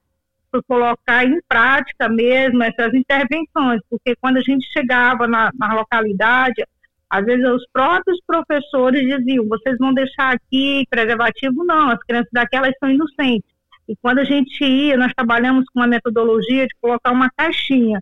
foi 0.49 0.61
colocar 0.63 1.25
em 1.25 1.39
prática 1.47 2.07
mesmo 2.07 2.63
essas 2.63 2.93
intervenções, 2.93 3.81
porque 3.89 4.15
quando 4.15 4.37
a 4.37 4.41
gente 4.41 4.65
chegava 4.71 5.27
na, 5.27 5.51
na 5.53 5.73
localidade, 5.73 6.63
às 7.09 7.25
vezes 7.25 7.45
os 7.45 7.65
próprios 7.71 8.19
professores 8.25 9.01
diziam, 9.01 9.45
vocês 9.47 9.77
vão 9.77 9.93
deixar 9.93 10.33
aqui 10.33 10.85
preservativo? 10.89 11.63
Não, 11.63 11.89
as 11.89 11.99
crianças 11.99 12.29
daqui 12.31 12.55
elas 12.55 12.73
são 12.79 12.89
inocentes. 12.89 13.54
E 13.87 13.95
quando 14.01 14.19
a 14.19 14.23
gente 14.23 14.63
ia, 14.63 14.97
nós 14.97 15.13
trabalhamos 15.13 15.65
com 15.65 15.79
uma 15.79 15.87
metodologia 15.87 16.65
de 16.65 16.75
colocar 16.81 17.11
uma 17.11 17.29
caixinha 17.35 18.01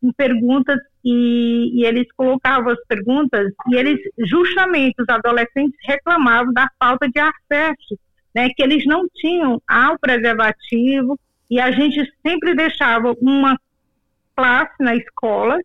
com 0.00 0.12
perguntas 0.12 0.78
e, 1.04 1.80
e, 1.80 1.84
eles 1.84 2.06
colocavam 2.16 2.72
as 2.72 2.78
perguntas 2.86 3.52
e 3.68 3.76
eles, 3.76 3.98
justamente, 4.18 5.00
os 5.00 5.08
adolescentes 5.08 5.78
reclamavam 5.84 6.52
da 6.52 6.68
falta 6.78 7.08
de 7.08 7.20
acesso, 7.20 7.98
né, 8.34 8.48
que 8.50 8.62
eles 8.62 8.84
não 8.86 9.06
tinham 9.14 9.60
ao 9.68 9.98
preservativo 9.98 11.18
e 11.50 11.60
a 11.60 11.70
gente 11.70 12.10
sempre 12.26 12.54
deixava 12.54 13.14
uma 13.20 13.58
classe 14.34 14.74
na 14.80 14.94
escola 14.94 15.58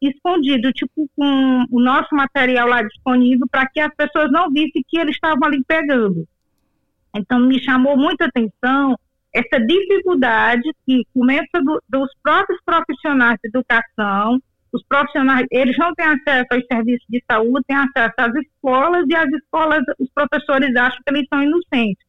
escondido, 0.00 0.72
tipo 0.72 1.08
com 1.16 1.64
o 1.70 1.80
nosso 1.80 2.14
material 2.14 2.68
lá 2.68 2.82
disponível 2.82 3.46
para 3.50 3.66
que 3.68 3.80
as 3.80 3.94
pessoas 3.94 4.30
não 4.30 4.50
vissem 4.50 4.84
que 4.86 4.98
eles 4.98 5.14
estavam 5.14 5.44
ali 5.44 5.62
pegando. 5.64 6.26
Então, 7.14 7.40
me 7.40 7.62
chamou 7.62 7.96
muita 7.96 8.26
atenção 8.26 8.96
essa 9.32 9.60
dificuldade 9.64 10.68
que 10.86 11.04
começa 11.14 11.62
do, 11.62 11.80
dos 11.88 12.10
próprios 12.22 12.60
profissionais 12.64 13.38
de 13.42 13.48
educação, 13.48 14.40
os 14.72 14.84
profissionais, 14.84 15.46
eles 15.50 15.76
não 15.78 15.92
têm 15.94 16.06
acesso 16.06 16.46
aos 16.52 16.64
serviços 16.66 17.06
de 17.08 17.22
saúde, 17.30 17.64
têm 17.66 17.76
acesso 17.76 18.14
às 18.18 18.34
escolas 18.36 19.04
e 19.08 19.14
as 19.14 19.28
escolas, 19.32 19.82
os 19.98 20.08
professores 20.14 20.74
acham 20.76 20.98
que 21.04 21.14
eles 21.14 21.26
são 21.28 21.42
inocentes. 21.42 22.04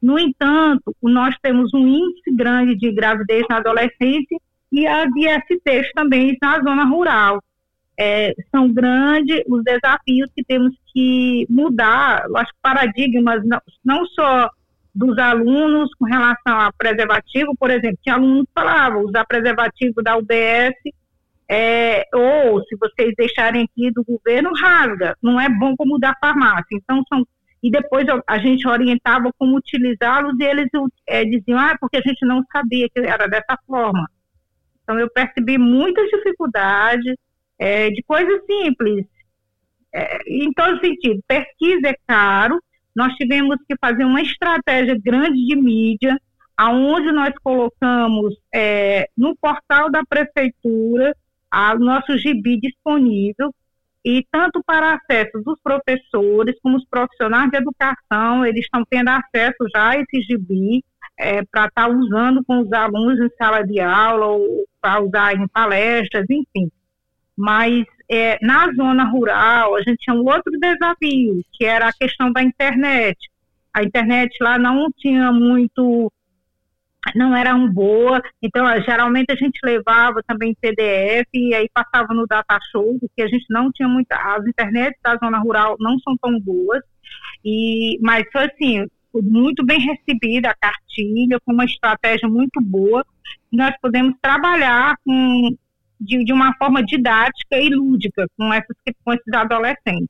No 0.00 0.18
entanto, 0.18 0.94
nós 1.02 1.34
temos 1.40 1.72
um 1.72 1.86
índice 1.86 2.34
grande 2.34 2.76
de 2.76 2.92
gravidez 2.92 3.44
na 3.48 3.58
adolescência 3.58 4.36
e 4.70 4.86
as 4.86 5.08
ISTs 5.16 5.92
também 5.94 6.36
na 6.42 6.60
zona 6.60 6.84
rural. 6.84 7.42
É, 7.98 8.34
são 8.50 8.72
grandes 8.72 9.42
os 9.46 9.62
desafios 9.62 10.30
que 10.34 10.42
temos 10.44 10.74
que 10.92 11.46
mudar, 11.48 12.26
acho 12.36 12.52
paradigmas, 12.62 13.44
não, 13.44 13.60
não 13.84 14.06
só 14.06 14.50
dos 14.94 15.16
alunos 15.18 15.90
com 15.94 16.04
relação 16.04 16.60
a 16.60 16.72
preservativo, 16.72 17.54
por 17.58 17.70
exemplo, 17.70 17.98
tinha 18.02 18.14
alunos 18.14 18.44
que 18.44 18.52
falavam 18.54 19.04
usar 19.04 19.24
preservativo 19.24 20.02
da 20.02 20.16
UBS, 20.16 20.74
é, 21.54 22.06
ou 22.14 22.62
se 22.64 22.76
vocês 22.76 23.12
deixarem 23.16 23.64
aqui 23.64 23.90
do 23.90 24.04
governo, 24.04 24.50
rasga, 24.56 25.16
não 25.22 25.40
é 25.40 25.48
bom 25.48 25.74
como 25.76 25.98
da 25.98 26.14
farmácia. 26.20 26.64
Então, 26.72 27.02
são. 27.08 27.26
E 27.62 27.70
depois 27.70 28.04
a 28.26 28.38
gente 28.38 28.66
orientava 28.66 29.30
como 29.38 29.56
utilizá-los 29.56 30.34
e 30.40 30.42
eles 30.42 30.68
é, 31.06 31.24
diziam, 31.24 31.58
ah, 31.58 31.76
porque 31.78 31.98
a 31.98 32.00
gente 32.00 32.26
não 32.26 32.42
sabia 32.50 32.88
que 32.88 33.00
era 33.00 33.28
dessa 33.28 33.56
forma. 33.66 34.10
Então, 34.82 34.98
eu 34.98 35.08
percebi 35.10 35.58
muitas 35.58 36.08
dificuldades 36.08 37.14
é, 37.62 37.90
de 37.90 38.02
coisas 38.02 38.40
simples. 38.44 39.06
É, 39.94 40.18
em 40.26 40.52
todo 40.52 40.80
sentido, 40.80 41.22
pesquisa 41.28 41.88
é 41.88 41.94
caro, 42.06 42.60
nós 42.94 43.14
tivemos 43.14 43.56
que 43.68 43.76
fazer 43.80 44.04
uma 44.04 44.20
estratégia 44.20 44.98
grande 44.98 45.46
de 45.46 45.54
mídia, 45.54 46.18
aonde 46.56 47.12
nós 47.12 47.32
colocamos 47.42 48.34
é, 48.52 49.08
no 49.16 49.36
portal 49.36 49.90
da 49.90 50.02
prefeitura 50.04 51.14
o 51.54 51.78
nosso 51.78 52.16
gibi 52.18 52.58
disponível 52.58 53.54
e 54.04 54.26
tanto 54.32 54.62
para 54.64 54.94
acesso 54.94 55.38
dos 55.44 55.58
professores 55.62 56.58
como 56.62 56.78
os 56.78 56.84
profissionais 56.86 57.50
de 57.50 57.58
educação, 57.58 58.44
eles 58.44 58.64
estão 58.64 58.82
tendo 58.88 59.08
acesso 59.08 59.68
já 59.72 59.90
a 59.90 59.96
esse 59.98 60.22
gibi 60.22 60.82
é, 61.18 61.44
para 61.44 61.66
estar 61.66 61.70
tá 61.70 61.88
usando 61.88 62.42
com 62.44 62.60
os 62.60 62.72
alunos 62.72 63.20
em 63.20 63.28
sala 63.36 63.62
de 63.62 63.78
aula 63.80 64.26
ou 64.26 64.66
para 64.80 65.00
usar 65.00 65.34
em 65.36 65.46
palestras, 65.46 66.24
enfim. 66.28 66.70
Mas 67.42 67.84
é, 68.08 68.38
na 68.40 68.72
zona 68.72 69.02
rural, 69.02 69.74
a 69.74 69.82
gente 69.82 69.96
tinha 69.98 70.14
um 70.14 70.24
outro 70.24 70.52
desafio, 70.60 71.44
que 71.52 71.64
era 71.64 71.88
a 71.88 71.92
questão 71.92 72.32
da 72.32 72.40
internet. 72.40 73.18
A 73.74 73.82
internet 73.82 74.32
lá 74.40 74.56
não 74.56 74.92
tinha 74.96 75.32
muito, 75.32 76.12
não 77.16 77.34
era 77.36 77.52
um 77.52 77.68
boa, 77.68 78.22
então 78.40 78.64
geralmente 78.82 79.32
a 79.32 79.34
gente 79.34 79.58
levava 79.64 80.22
também 80.24 80.54
PDF 80.60 81.26
e 81.34 81.52
aí 81.52 81.68
passava 81.74 82.14
no 82.14 82.28
data 82.28 82.60
show, 82.70 82.96
porque 83.00 83.22
a 83.22 83.26
gente 83.26 83.46
não 83.50 83.72
tinha 83.72 83.88
muita, 83.88 84.14
as 84.14 84.46
internets 84.46 85.00
da 85.02 85.16
zona 85.16 85.40
rural 85.40 85.74
não 85.80 85.98
são 85.98 86.16
tão 86.18 86.38
boas, 86.38 86.80
e, 87.44 87.98
mas 88.00 88.22
foi 88.30 88.44
assim, 88.44 88.86
muito 89.20 89.64
bem 89.64 89.80
recebida 89.80 90.50
a 90.50 90.54
cartilha, 90.54 91.40
com 91.44 91.52
uma 91.52 91.64
estratégia 91.64 92.28
muito 92.28 92.60
boa, 92.60 93.04
nós 93.50 93.74
podemos 93.80 94.14
trabalhar 94.22 94.96
com 95.04 95.56
de, 96.02 96.24
de 96.24 96.32
uma 96.32 96.54
forma 96.56 96.82
didática 96.82 97.56
e 97.56 97.68
lúdica 97.70 98.26
com, 98.36 98.52
essas, 98.52 98.76
com 99.04 99.12
esses 99.12 99.32
adolescentes. 99.32 100.08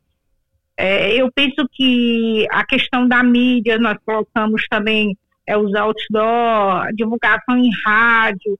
É, 0.76 1.14
eu 1.14 1.30
penso 1.32 1.68
que 1.70 2.46
a 2.50 2.64
questão 2.64 3.06
da 3.06 3.22
mídia, 3.22 3.78
nós 3.78 3.96
colocamos 4.04 4.66
também 4.68 5.16
é, 5.46 5.56
os 5.56 5.74
outdoor, 5.74 6.92
divulgação 6.94 7.58
em 7.58 7.70
rádio, 7.84 8.58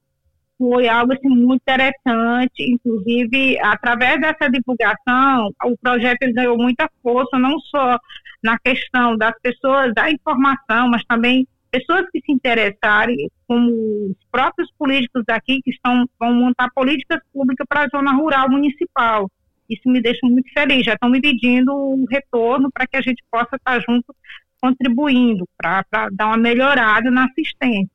foi 0.58 0.86
algo 0.88 1.12
assim, 1.12 1.28
muito 1.28 1.62
interessante. 1.62 2.60
Inclusive, 2.60 3.58
através 3.60 4.20
dessa 4.20 4.48
divulgação, 4.50 5.50
o 5.64 5.76
projeto 5.78 6.32
ganhou 6.34 6.56
muita 6.56 6.88
força, 7.02 7.38
não 7.38 7.58
só 7.60 7.98
na 8.42 8.58
questão 8.58 9.16
das 9.16 9.34
pessoas, 9.40 9.92
da 9.94 10.10
informação, 10.10 10.88
mas 10.88 11.02
também 11.04 11.46
pessoas 11.72 12.04
que 12.12 12.20
se 12.20 12.30
interessarem, 12.30 13.30
como 13.48 13.70
os 14.10 14.16
próprios 14.30 14.70
políticos 14.78 15.24
daqui, 15.26 15.60
que 15.62 15.70
estão, 15.70 16.04
vão 16.20 16.34
montar 16.34 16.68
políticas 16.74 17.18
públicas 17.32 17.66
para 17.66 17.84
a 17.84 17.88
zona 17.88 18.12
rural 18.12 18.50
municipal. 18.50 19.28
Isso 19.68 19.88
me 19.88 20.02
deixa 20.02 20.26
muito 20.26 20.52
feliz. 20.52 20.84
Já 20.84 20.92
estão 20.92 21.08
me 21.08 21.20
pedindo 21.20 21.72
o 21.72 22.04
retorno 22.10 22.70
para 22.70 22.86
que 22.86 22.96
a 22.98 23.00
gente 23.00 23.24
possa 23.30 23.56
estar 23.56 23.80
junto 23.80 24.14
contribuindo 24.60 25.48
para 25.56 25.84
dar 26.12 26.26
uma 26.26 26.36
melhorada 26.36 27.10
na 27.10 27.24
assistência. 27.24 27.90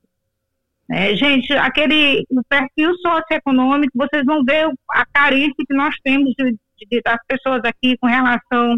É, 0.90 1.16
gente, 1.16 1.54
aquele 1.54 2.26
o 2.30 2.42
perfil 2.44 2.94
socioeconômico, 2.96 3.92
vocês 3.96 4.24
vão 4.26 4.44
ver 4.44 4.70
a 4.92 5.06
carência 5.06 5.64
que 5.68 5.74
nós 5.74 5.96
temos 6.04 6.34
de, 6.38 6.58
de, 6.90 7.02
das 7.02 7.20
pessoas 7.28 7.62
aqui 7.64 7.98
com 7.98 8.08
relação 8.08 8.78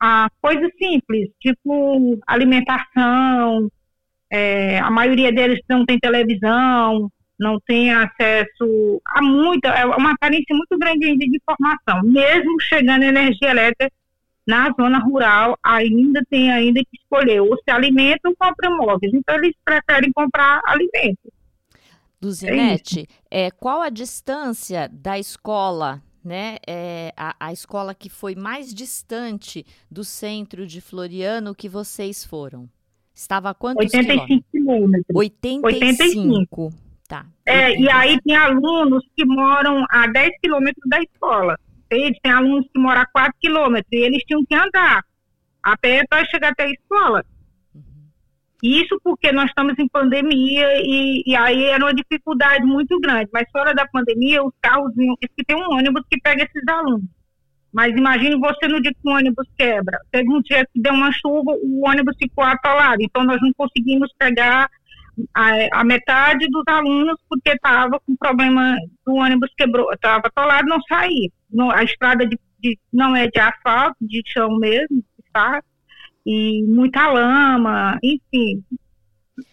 a 0.00 0.28
coisas 0.42 0.70
simples, 0.76 1.30
tipo 1.40 2.20
alimentação, 2.26 3.68
é, 4.34 4.80
a 4.80 4.90
maioria 4.90 5.30
deles 5.30 5.60
não 5.68 5.86
tem 5.86 5.96
televisão, 5.96 7.08
não 7.38 7.60
tem 7.60 7.92
acesso 7.92 9.00
a 9.06 9.22
muita, 9.22 9.68
é 9.68 9.86
uma 9.86 10.16
carência 10.18 10.56
muito 10.56 10.76
grande 10.76 11.16
de 11.16 11.36
informação. 11.36 12.02
Mesmo 12.02 12.60
chegando 12.60 13.04
energia 13.04 13.50
elétrica 13.50 13.94
na 14.44 14.72
zona 14.72 14.98
rural, 14.98 15.56
ainda 15.62 16.20
tem 16.28 16.50
ainda 16.50 16.80
que 16.80 16.98
escolher 17.00 17.40
ou 17.40 17.56
se 17.58 17.70
alimenta 17.70 18.28
ou 18.28 18.34
compra 18.36 18.68
móveis. 18.70 19.14
Então 19.14 19.36
eles 19.36 19.54
preferem 19.64 20.10
comprar 20.12 20.60
alimentos. 20.64 21.30
Duzinete, 22.20 23.06
é, 23.30 23.46
é, 23.46 23.50
qual 23.52 23.82
a 23.82 23.88
distância 23.88 24.88
da 24.92 25.16
escola 25.16 26.02
né, 26.24 26.56
é, 26.66 27.12
a, 27.16 27.36
a 27.38 27.52
escola 27.52 27.94
que 27.94 28.08
foi 28.08 28.34
mais 28.34 28.74
distante 28.74 29.64
do 29.88 30.02
centro 30.02 30.66
de 30.66 30.80
Floriano 30.80 31.54
que 31.54 31.68
vocês 31.68 32.24
foram? 32.24 32.68
Estava 33.14 33.50
a 33.50 33.54
quantos 33.54 33.84
85 33.84 34.44
quilômetros. 34.50 35.16
85. 35.16 35.66
85. 35.66 36.70
Tá. 37.08 37.26
É, 37.46 37.78
e 37.78 37.88
aí 37.88 38.20
tem 38.22 38.34
alunos 38.34 39.04
que 39.16 39.24
moram 39.24 39.84
a 39.90 40.06
10 40.06 40.30
quilômetros 40.42 40.88
da 40.88 40.98
escola. 41.00 41.58
Tem, 41.88 42.12
tem 42.22 42.32
alunos 42.32 42.66
que 42.72 42.80
moram 42.80 43.02
a 43.02 43.06
4 43.06 43.34
quilômetros 43.40 43.92
e 43.92 43.96
eles 43.96 44.22
tinham 44.24 44.44
que 44.44 44.54
andar 44.54 45.04
a 45.62 45.76
pé 45.76 46.04
para 46.08 46.24
chegar 46.26 46.50
até 46.50 46.64
a 46.64 46.70
escola. 46.70 47.24
Isso 48.62 48.98
porque 49.04 49.30
nós 49.30 49.46
estamos 49.46 49.74
em 49.78 49.86
pandemia 49.86 50.66
e, 50.82 51.22
e, 51.26 51.36
aí 51.36 51.64
era 51.64 51.84
uma 51.84 51.92
dificuldade 51.92 52.64
muito 52.64 52.98
grande. 52.98 53.28
Mas 53.30 53.44
fora 53.52 53.74
da 53.74 53.86
pandemia, 53.86 54.42
os 54.42 54.54
carros 54.60 54.90
que 55.36 55.44
tem 55.44 55.54
um 55.54 55.76
ônibus 55.76 56.02
que 56.10 56.18
pega 56.18 56.44
esses 56.44 56.66
alunos. 56.66 57.04
Mas 57.74 57.94
imagine 57.96 58.38
você 58.38 58.68
no 58.68 58.80
dia 58.80 58.92
que 58.92 59.08
o 59.08 59.10
ônibus 59.10 59.48
quebra. 59.58 59.98
Teve 60.12 60.32
um 60.32 60.40
dia 60.40 60.64
que 60.72 60.80
deu 60.80 60.94
uma 60.94 61.10
chuva, 61.12 61.52
o 61.60 61.86
ônibus 61.86 62.16
ficou 62.16 62.44
atolado. 62.44 63.02
Então 63.02 63.24
nós 63.24 63.40
não 63.42 63.52
conseguimos 63.52 64.10
pegar 64.16 64.70
a, 65.34 65.80
a 65.80 65.84
metade 65.84 66.46
dos 66.48 66.62
alunos 66.68 67.16
porque 67.28 67.50
estava 67.50 68.00
com 68.00 68.16
problema, 68.16 68.76
o 69.06 69.14
ônibus 69.14 69.50
quebrou, 69.56 69.92
estava 69.92 70.28
atolado, 70.28 70.68
não 70.68 70.80
saía. 70.88 71.28
a 71.74 71.82
estrada 71.82 72.26
de, 72.26 72.38
de, 72.60 72.78
não 72.92 73.16
é 73.16 73.26
de 73.26 73.40
asfalto, 73.40 73.96
de 74.00 74.22
chão 74.24 74.56
mesmo, 74.56 75.04
tá? 75.32 75.60
e 76.26 76.62
muita 76.64 77.10
lama, 77.10 77.98
enfim. 78.02 78.64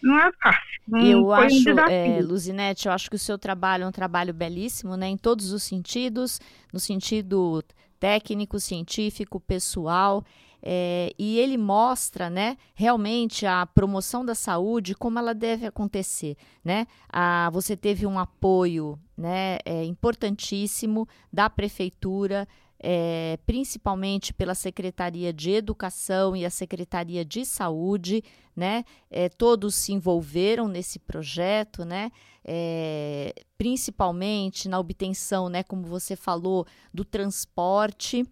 Não 0.02 0.18
é 0.18 0.30
fácil. 0.40 0.62
Não 0.86 1.00
eu 1.00 1.32
acho, 1.32 1.70
um 1.70 1.78
é, 1.88 2.20
Luzinete, 2.22 2.86
eu 2.86 2.92
acho 2.92 3.10
que 3.10 3.16
o 3.16 3.18
seu 3.18 3.36
trabalho 3.36 3.84
é 3.84 3.86
um 3.86 3.92
trabalho 3.92 4.32
belíssimo, 4.32 4.96
né? 4.96 5.08
Em 5.08 5.16
todos 5.16 5.52
os 5.52 5.62
sentidos, 5.62 6.40
no 6.72 6.80
sentido 6.80 7.64
técnico, 8.02 8.58
científico, 8.58 9.38
pessoal. 9.38 10.24
É, 10.60 11.12
e 11.16 11.38
ele 11.38 11.56
mostra, 11.56 12.28
né, 12.28 12.56
realmente 12.74 13.46
a 13.46 13.64
promoção 13.66 14.24
da 14.24 14.34
saúde 14.34 14.94
como 14.94 15.18
ela 15.18 15.34
deve 15.34 15.66
acontecer, 15.66 16.36
né? 16.64 16.86
A, 17.08 17.50
você 17.50 17.76
teve 17.76 18.06
um 18.06 18.16
apoio, 18.16 18.98
né, 19.16 19.58
é, 19.64 19.84
importantíssimo 19.84 21.08
da 21.32 21.50
prefeitura 21.50 22.46
é, 22.82 23.38
principalmente 23.46 24.34
pela 24.34 24.54
Secretaria 24.54 25.32
de 25.32 25.52
Educação 25.52 26.34
e 26.36 26.44
a 26.44 26.50
Secretaria 26.50 27.24
de 27.24 27.44
Saúde, 27.44 28.24
né? 28.54 28.84
É, 29.08 29.28
todos 29.28 29.76
se 29.76 29.92
envolveram 29.92 30.66
nesse 30.66 30.98
projeto, 30.98 31.84
né? 31.84 32.10
É, 32.44 33.32
principalmente 33.56 34.68
na 34.68 34.80
obtenção, 34.80 35.48
né, 35.48 35.62
como 35.62 35.84
você 35.84 36.16
falou, 36.16 36.66
do 36.92 37.04
transporte 37.04 38.26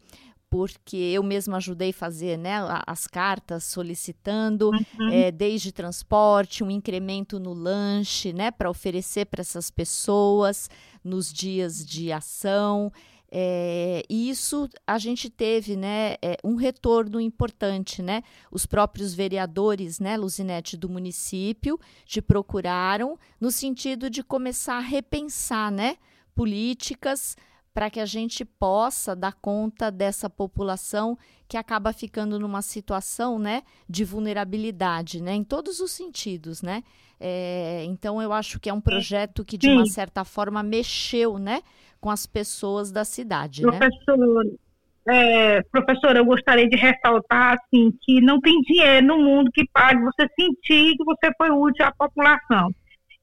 porque 0.51 0.97
eu 0.97 1.23
mesma 1.23 1.59
ajudei 1.59 1.91
a 1.91 1.95
fazer 1.95 2.37
né, 2.37 2.57
as 2.85 3.07
cartas 3.07 3.63
solicitando 3.63 4.71
uhum. 4.71 5.09
é, 5.09 5.31
desde 5.31 5.71
transporte, 5.71 6.65
um 6.65 6.71
incremento 6.71 7.39
no 7.39 7.53
lanche, 7.53 8.33
né, 8.33 8.51
para 8.51 8.69
oferecer 8.69 9.27
para 9.27 9.43
essas 9.43 9.71
pessoas 9.71 10.69
nos 11.05 11.33
dias 11.33 11.87
de 11.87 12.11
ação. 12.11 12.93
É, 13.33 14.03
e 14.09 14.29
isso 14.29 14.69
a 14.87 14.99
gente 14.99 15.31
teve 15.31 15.77
né, 15.77 16.17
é, 16.21 16.37
um 16.43 16.57
retorno 16.57 17.21
importante. 17.21 18.03
Né? 18.03 18.23
Os 18.51 18.67
próprios 18.67 19.15
vereadores, 19.15 20.01
né, 20.01 20.17
Luzinete, 20.17 20.77
do 20.77 20.89
município, 20.89 21.79
te 22.05 22.21
procuraram 22.21 23.19
no 23.41 23.51
sentido 23.51 24.11
de 24.11 24.23
começar 24.23 24.77
a 24.77 24.81
repensar 24.81 25.71
né, 25.71 25.97
políticas 26.35 27.37
para 27.73 27.89
que 27.89 28.01
a 28.01 28.07
gente 28.07 28.45
possa 28.45 29.15
dar 29.15 29.35
conta 29.35 29.91
dessa 29.91 30.29
população 30.29 31.17
que 31.51 31.57
acaba 31.57 31.93
ficando 31.93 32.39
numa 32.39 32.63
situação 32.63 33.37
né, 33.37 33.65
de 33.89 34.05
vulnerabilidade, 34.05 35.21
né, 35.21 35.35
em 35.35 35.43
todos 35.43 35.81
os 35.81 35.91
sentidos. 35.91 36.63
Né? 36.63 36.85
É, 37.19 37.83
então, 37.87 38.23
eu 38.23 38.33
acho 38.33 38.61
que 38.61 38.71
é 38.71 38.73
um 38.73 38.81
projeto 38.81 39.45
que, 39.45 39.59
de 39.59 39.69
uma 39.69 39.85
certa 39.87 40.25
forma, 40.25 40.63
mexeu 40.63 41.39
né, 41.39 41.61
com 42.01 42.09
as 42.09 42.25
pessoas 42.25 42.93
da 42.93 43.05
cidade, 43.05 43.63
Professor, 43.63 44.45
né? 44.45 44.51
É, 45.09 45.63
professora, 45.73 46.21
eu 46.21 46.25
gostaria 46.25 46.69
de 46.69 46.77
ressaltar 46.77 47.55
assim, 47.55 47.91
que 48.03 48.21
não 48.21 48.39
tem 48.41 48.61
dinheiro 48.61 49.05
no 49.07 49.19
mundo 49.19 49.51
que 49.53 49.67
pague 49.73 50.01
você 50.03 50.29
sentir 50.39 50.95
que 50.97 51.05
você 51.05 51.33
foi 51.37 51.51
útil 51.51 51.85
à 51.85 51.91
população. 51.91 52.71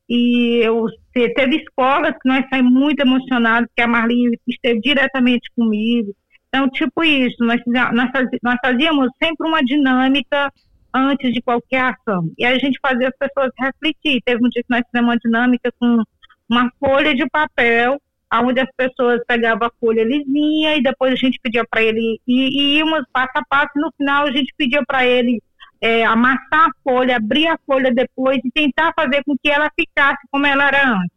E 0.10 0.60
eu 0.63 0.86
teve 1.13 1.58
escolas 1.58 2.12
que 2.21 2.28
nós 2.28 2.45
saímos 2.49 2.73
muito 2.73 2.99
emocionados, 2.99 3.69
que 3.73 3.82
a 3.82 3.88
Marli 3.88 4.38
esteve 4.47 4.82
diretamente 4.82 5.49
comigo. 5.56 6.13
Então, 6.58 6.70
tipo 6.70 7.04
isso, 7.04 7.38
nós, 7.41 7.62
nós, 7.67 8.58
fazíamos 8.65 9.10
sempre 9.22 9.48
uma 9.48 9.63
dinâmica 9.63 10.52
antes 10.91 11.32
de 11.32 11.39
qualquer 11.39 11.93
ação. 11.93 12.32
E 12.36 12.43
a 12.43 12.58
gente 12.58 12.80
fazia 12.82 13.10
as 13.10 13.15
pessoas 13.15 13.52
refletir. 13.60 14.20
Teve 14.26 14.43
um 14.43 14.50
dia 14.50 14.63
que 14.63 14.70
nós 14.72 14.82
fizemos 14.88 15.12
uma 15.12 15.20
dinâmica 15.20 15.72
com 15.80 16.02
uma 16.50 16.72
folha 16.80 17.13
de 17.13 17.30
papel 17.30 18.02
onde 18.34 18.60
as 18.60 18.70
pessoas 18.76 19.22
pegavam 19.28 19.67
a 19.67 19.72
folha 19.80 20.04
lisinha 20.04 20.76
e 20.76 20.82
depois 20.82 21.13
a 21.13 21.15
gente 21.15 21.39
pedia 21.41 21.63
para 21.70 21.82
ele 21.82 22.20
e, 22.28 22.76
e 22.76 22.78
íamos 22.78 23.04
passo 23.13 23.32
a 23.36 23.43
passo 23.48 23.72
e 23.78 23.80
no 23.80 23.89
final 23.96 24.26
a 24.26 24.32
gente 24.32 24.54
pedia 24.58 24.84
para 24.86 25.06
ele 25.06 25.41
é, 25.80 26.04
amassar 26.04 26.67
a 26.67 26.72
folha, 26.84 27.15
abrir 27.15 27.48
a 27.48 27.58
folha 27.65 27.93
depois 27.93 28.39
e 28.43 28.52
tentar 28.52 28.91
fazer 29.00 29.24
com 29.24 29.36
que 29.41 29.50
ela 29.50 29.72
ficasse 29.80 30.20
como 30.30 30.46
ela 30.46 30.67
era 30.67 30.89
antes. 30.89 31.16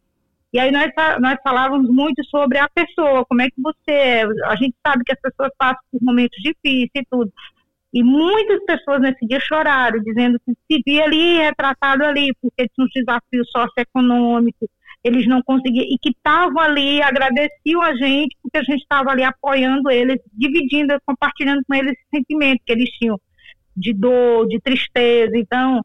E 0.53 0.59
aí 0.59 0.73
nós, 0.73 0.91
nós 1.21 1.37
falávamos 1.45 1.89
muito 1.89 2.25
sobre 2.25 2.59
a 2.59 2.69
pessoa, 2.69 3.25
como 3.27 3.43
é 3.43 3.47
que 3.47 3.61
você 3.63 3.91
é. 3.91 4.23
A 4.47 4.57
gente 4.57 4.75
sabe 4.85 5.05
que 5.05 5.13
as 5.13 5.21
pessoas 5.21 5.51
passam 5.57 5.81
por 5.93 6.03
momentos 6.03 6.37
difíceis 6.43 6.91
e 6.95 7.07
tudo. 7.09 7.33
E 7.93 8.03
muitas 8.03 8.65
pessoas 8.65 9.01
nesse 9.01 9.27
dia 9.27 9.41
choraram, 9.41 10.01
dizendo 10.01 10.41
que 10.45 10.53
se 10.53 10.83
via 10.87 11.05
ali 11.05 11.39
retratado 11.39 12.05
ali, 12.05 12.33
porque 12.41 12.69
tinha 12.69 12.85
um 12.85 12.89
desafio 12.95 13.45
socioeconômico, 13.47 14.69
eles 15.03 15.27
não 15.27 15.43
conseguiam, 15.43 15.85
e 15.85 15.97
que 16.01 16.11
estavam 16.11 16.61
ali, 16.61 17.03
agradeciam 17.03 17.83
a 17.83 17.95
gente, 17.95 18.37
porque 18.43 18.59
a 18.59 18.63
gente 18.63 18.83
estava 18.83 19.11
ali 19.11 19.25
apoiando 19.25 19.91
eles, 19.91 20.21
dividindo, 20.33 20.97
compartilhando 21.07 21.63
com 21.67 21.75
eles 21.75 21.93
esse 21.93 22.07
sentimento 22.15 22.61
que 22.65 22.73
eles 22.73 22.91
tinham 22.91 23.19
de 23.77 23.93
dor, 23.93 24.47
de 24.47 24.61
tristeza. 24.61 25.33
Então, 25.37 25.81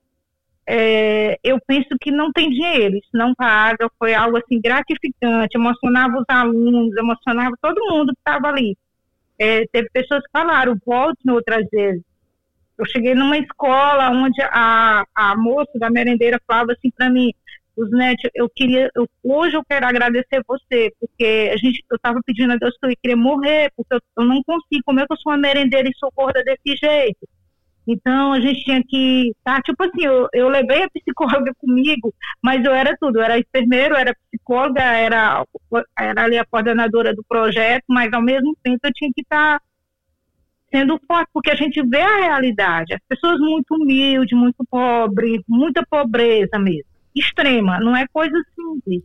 é, 0.67 1.37
eu 1.43 1.59
penso 1.65 1.89
que 2.01 2.11
não 2.11 2.31
tem 2.31 2.49
dinheiro, 2.49 2.97
isso 2.97 3.09
não 3.13 3.35
paga, 3.35 3.89
foi 3.99 4.13
algo 4.13 4.37
assim 4.37 4.59
gratificante, 4.59 5.57
emocionava 5.57 6.17
os 6.17 6.25
alunos, 6.27 6.95
emocionava 6.95 7.55
todo 7.61 7.85
mundo 7.89 8.13
que 8.13 8.19
estava 8.19 8.47
ali. 8.47 8.77
É, 9.37 9.65
teve 9.67 9.89
pessoas 9.91 10.23
que 10.23 10.31
falaram, 10.31 10.77
volte 10.85 11.29
outras 11.29 11.67
vezes. 11.71 12.03
Eu 12.77 12.85
cheguei 12.87 13.13
numa 13.13 13.37
escola 13.37 14.09
onde 14.09 14.41
a, 14.41 15.05
a 15.13 15.35
moça 15.37 15.77
da 15.79 15.89
merendeira 15.89 16.41
falava 16.47 16.73
assim 16.73 16.89
para 16.91 17.09
mim, 17.09 17.31
netos, 17.91 18.29
eu 18.33 18.49
queria, 18.49 18.89
eu, 18.95 19.07
hoje 19.23 19.55
eu 19.55 19.63
quero 19.63 19.85
agradecer 19.85 20.41
você, 20.47 20.91
porque 20.99 21.51
a 21.53 21.57
gente, 21.57 21.83
eu 21.91 21.95
estava 21.97 22.19
pedindo 22.25 22.53
a 22.53 22.55
Deus 22.55 22.75
que 22.77 22.85
eu 22.85 22.97
queria 23.01 23.17
morrer, 23.17 23.71
porque 23.75 23.93
eu, 23.93 23.99
eu, 24.17 24.25
não 24.25 24.41
consigo, 24.43 24.81
como 24.85 24.99
é 24.99 25.05
que 25.05 25.13
eu 25.13 25.17
sou 25.17 25.31
uma 25.31 25.37
merendeira 25.37 25.87
e 25.87 25.97
sou 25.97 26.11
gorda 26.15 26.41
desse 26.43 26.77
jeito? 26.77 27.27
Então 27.87 28.33
a 28.33 28.41
gente 28.41 28.63
tinha 28.63 28.81
que, 28.83 29.33
tá, 29.43 29.61
tipo 29.61 29.83
assim, 29.83 30.03
eu, 30.03 30.27
eu 30.33 30.49
levei 30.49 30.83
a 30.83 30.89
psicóloga 30.89 31.53
comigo, 31.59 32.13
mas 32.41 32.63
eu 32.65 32.73
era 32.73 32.95
tudo, 32.99 33.19
eu 33.19 33.23
era 33.23 33.39
enfermeiro, 33.39 33.95
era 33.95 34.15
psicóloga, 34.31 34.81
era, 34.81 35.45
era 35.97 36.23
ali 36.23 36.37
a 36.37 36.45
coordenadora 36.45 37.13
do 37.13 37.23
projeto, 37.23 37.85
mas 37.87 38.11
ao 38.11 38.21
mesmo 38.21 38.57
tempo 38.63 38.79
eu 38.83 38.93
tinha 38.93 39.11
que 39.13 39.21
estar 39.21 39.59
tá 39.59 39.65
sendo 40.71 40.99
forte, 41.07 41.29
porque 41.31 41.51
a 41.51 41.55
gente 41.55 41.81
vê 41.87 42.01
a 42.01 42.21
realidade, 42.21 42.93
as 42.93 43.01
pessoas 43.07 43.39
muito 43.39 43.75
humildes, 43.75 44.37
muito 44.37 44.65
pobres, 44.69 45.41
muita 45.47 45.85
pobreza 45.85 46.57
mesmo 46.57 46.95
extrema, 47.15 47.79
não 47.79 47.95
é 47.95 48.05
coisa 48.07 48.35
simples. 48.53 49.03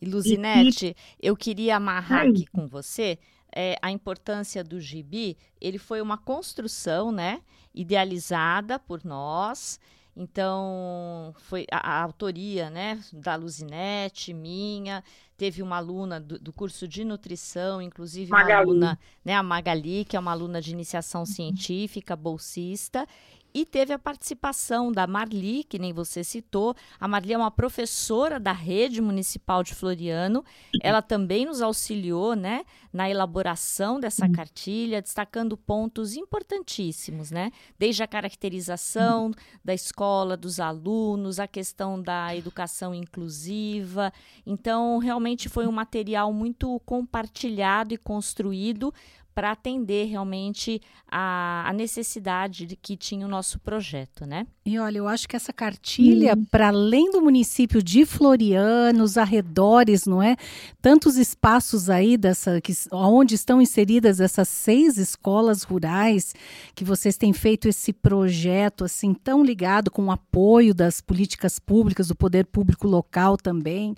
Luzinete, 0.00 0.94
e, 1.20 1.26
eu 1.26 1.34
queria 1.34 1.76
amarrar 1.76 2.28
aqui 2.28 2.46
com 2.52 2.68
você 2.68 3.18
é, 3.54 3.76
a 3.80 3.90
importância 3.90 4.62
do 4.62 4.80
gibi. 4.80 5.36
Ele 5.60 5.78
foi 5.78 6.00
uma 6.00 6.18
construção, 6.18 7.10
né, 7.12 7.40
idealizada 7.74 8.78
por 8.78 9.04
nós. 9.04 9.78
Então, 10.20 11.32
foi 11.38 11.64
a, 11.70 11.92
a, 11.92 12.02
autoria 12.02 12.68
né, 12.68 13.00
da 13.12 13.36
Luzinete, 13.36 14.34
minha, 14.34 15.04
teve 15.36 15.62
uma 15.62 15.76
aluna 15.76 16.18
do, 16.18 16.40
do 16.40 16.52
curso 16.52 16.88
de 16.88 17.04
nutrição, 17.04 17.80
inclusive 17.80 18.28
Magali. 18.28 18.52
uma 18.52 18.58
aluna, 18.58 18.98
né, 19.24 19.36
a 19.36 19.42
Magali, 19.44 20.04
que 20.04 20.16
é 20.16 20.20
uma 20.20 20.32
aluna 20.32 20.60
de 20.60 20.72
iniciação 20.72 21.24
científica, 21.24 22.16
bolsista, 22.16 23.06
e 23.52 23.64
teve 23.64 23.92
a 23.92 23.98
participação 23.98 24.92
da 24.92 25.06
Marli, 25.06 25.64
que 25.64 25.78
nem 25.78 25.92
você 25.92 26.22
citou. 26.22 26.74
A 27.00 27.08
Marli 27.08 27.32
é 27.32 27.38
uma 27.38 27.50
professora 27.50 28.38
da 28.38 28.52
rede 28.52 29.00
municipal 29.00 29.62
de 29.62 29.74
Floriano. 29.74 30.44
Ela 30.82 31.02
também 31.02 31.46
nos 31.46 31.62
auxiliou, 31.62 32.34
né, 32.34 32.64
na 32.92 33.08
elaboração 33.08 33.98
dessa 34.00 34.26
uhum. 34.26 34.32
cartilha, 34.32 35.02
destacando 35.02 35.56
pontos 35.56 36.16
importantíssimos, 36.16 37.30
né? 37.30 37.50
Desde 37.78 38.02
a 38.02 38.06
caracterização 38.06 39.32
da 39.64 39.74
escola, 39.74 40.36
dos 40.36 40.60
alunos, 40.60 41.38
a 41.38 41.46
questão 41.46 42.00
da 42.00 42.34
educação 42.34 42.94
inclusiva. 42.94 44.12
Então, 44.46 44.98
realmente 44.98 45.48
foi 45.48 45.66
um 45.66 45.72
material 45.72 46.32
muito 46.32 46.80
compartilhado 46.80 47.94
e 47.94 47.98
construído 47.98 48.92
para 49.38 49.52
atender 49.52 50.06
realmente 50.06 50.82
a, 51.08 51.62
a, 51.68 51.72
necessidade 51.72 52.66
de 52.66 52.74
que 52.74 52.96
tinha 52.96 53.24
o 53.24 53.28
nosso 53.30 53.60
projeto, 53.60 54.26
né? 54.26 54.48
E 54.66 54.80
olha, 54.80 54.98
eu 54.98 55.06
acho 55.06 55.28
que 55.28 55.36
essa 55.36 55.52
cartilha, 55.52 56.34
hum. 56.36 56.44
para 56.50 56.68
além 56.68 57.12
do 57.12 57.22
município 57.22 57.80
de 57.80 58.04
Floriano, 58.04 59.04
os 59.04 59.16
arredores, 59.16 60.06
não 60.06 60.20
é? 60.20 60.36
Tantos 60.82 61.16
espaços 61.16 61.88
aí 61.88 62.16
dessa, 62.16 62.60
que, 62.60 62.72
onde 62.90 63.36
estão 63.36 63.62
inseridas 63.62 64.18
essas 64.18 64.48
seis 64.48 64.98
escolas 64.98 65.62
rurais, 65.62 66.34
que 66.74 66.84
vocês 66.84 67.16
têm 67.16 67.32
feito 67.32 67.68
esse 67.68 67.92
projeto 67.92 68.84
assim 68.84 69.14
tão 69.14 69.44
ligado 69.44 69.88
com 69.88 70.06
o 70.06 70.10
apoio 70.10 70.74
das 70.74 71.00
políticas 71.00 71.60
públicas, 71.60 72.08
do 72.08 72.16
poder 72.16 72.44
público 72.44 72.88
local 72.88 73.36
também, 73.36 73.94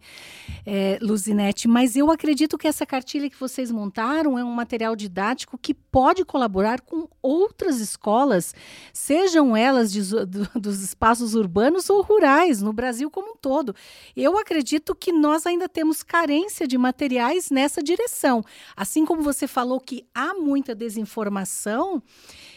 é, 0.66 0.98
Luzinete. 1.00 1.66
Mas 1.66 1.96
eu 1.96 2.10
acredito 2.10 2.58
que 2.58 2.68
essa 2.68 2.84
cartilha 2.84 3.30
que 3.30 3.40
vocês 3.40 3.70
montaram 3.70 4.38
é 4.38 4.44
um 4.44 4.52
material 4.52 4.94
didático 4.94 5.29
que 5.36 5.74
pode 5.74 6.24
colaborar 6.24 6.80
com 6.80 7.08
outras 7.22 7.80
escolas, 7.80 8.54
sejam 8.92 9.56
elas 9.56 9.92
de, 9.92 10.02
do, 10.02 10.48
dos 10.58 10.82
espaços 10.82 11.34
urbanos 11.34 11.88
ou 11.90 12.02
rurais, 12.02 12.62
no 12.62 12.72
Brasil 12.72 13.10
como 13.10 13.32
um 13.32 13.36
todo. 13.36 13.74
Eu 14.16 14.38
acredito 14.38 14.94
que 14.94 15.12
nós 15.12 15.46
ainda 15.46 15.68
temos 15.68 16.02
carência 16.02 16.66
de 16.66 16.78
materiais 16.78 17.50
nessa 17.50 17.82
direção. 17.82 18.44
Assim 18.76 19.04
como 19.04 19.22
você 19.22 19.46
falou 19.46 19.80
que 19.80 20.06
há 20.14 20.34
muita 20.34 20.74
desinformação. 20.74 22.02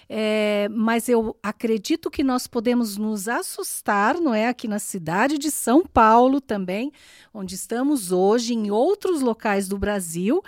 É, 0.10 0.68
mas 0.70 1.08
eu 1.08 1.36
acredito 1.42 2.12
que 2.12 2.24
nós 2.24 2.46
podemos 2.46 2.98
nos 2.98 3.28
assustar, 3.28 4.20
não 4.20 4.34
é? 4.34 4.48
Aqui 4.48 4.68
na 4.68 4.80
cidade 4.80 5.38
de 5.38 5.50
São 5.50 5.84
Paulo 5.86 6.42
também, 6.42 6.92
onde 7.34 7.56
estamos 7.56 8.12
hoje, 8.12 8.54
em 8.54 8.70
outros 8.70 9.22
locais 9.22 9.68
do 9.68 9.78
Brasil, 9.78 10.44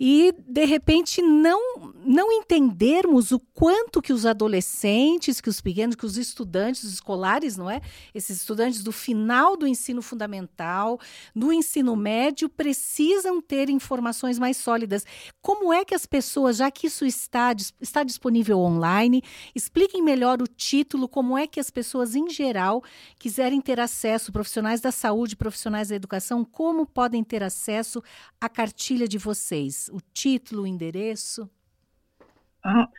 e 0.00 0.32
de 0.46 0.64
repente 0.64 1.20
não 1.20 1.58
não 2.04 2.32
entendermos 2.32 3.32
o 3.32 3.38
quanto 3.38 4.00
que 4.00 4.12
os 4.12 4.24
adolescentes, 4.24 5.40
que 5.40 5.48
os 5.50 5.60
pequenos, 5.60 5.94
que 5.94 6.06
os 6.06 6.16
estudantes 6.16 6.84
escolares, 6.84 7.56
não 7.56 7.68
é? 7.68 7.82
Esses 8.14 8.38
estudantes 8.38 8.82
do 8.82 8.92
final 8.92 9.56
do 9.56 9.66
ensino 9.66 10.00
fundamental, 10.00 10.98
no 11.34 11.52
ensino 11.52 11.94
médio 11.94 12.48
precisam 12.48 13.42
ter 13.42 13.68
informações 13.68 14.38
mais 14.38 14.56
sólidas. 14.56 15.04
Como 15.42 15.72
é 15.72 15.84
que 15.84 15.94
as 15.94 16.06
pessoas, 16.06 16.56
já 16.58 16.70
que 16.70 16.86
isso 16.86 17.04
está 17.04 17.54
está 17.80 18.02
disponível 18.02 18.58
online, 18.58 19.22
expliquem 19.54 20.02
melhor 20.02 20.40
o 20.40 20.46
título, 20.46 21.08
como 21.08 21.36
é 21.36 21.46
que 21.46 21.60
as 21.60 21.70
pessoas 21.70 22.14
em 22.14 22.30
geral 22.30 22.82
quiserem 23.18 23.60
ter 23.60 23.80
acesso, 23.80 24.32
profissionais 24.32 24.80
da 24.80 24.92
saúde, 24.92 25.36
profissionais 25.36 25.88
da 25.88 25.94
educação, 25.94 26.44
como 26.44 26.86
podem 26.86 27.22
ter 27.24 27.42
acesso 27.42 28.02
à 28.40 28.48
cartilha 28.48 29.06
de 29.08 29.18
vocês? 29.18 29.87
O 29.90 30.00
título, 30.12 30.62
o 30.62 30.66
endereço? 30.66 31.50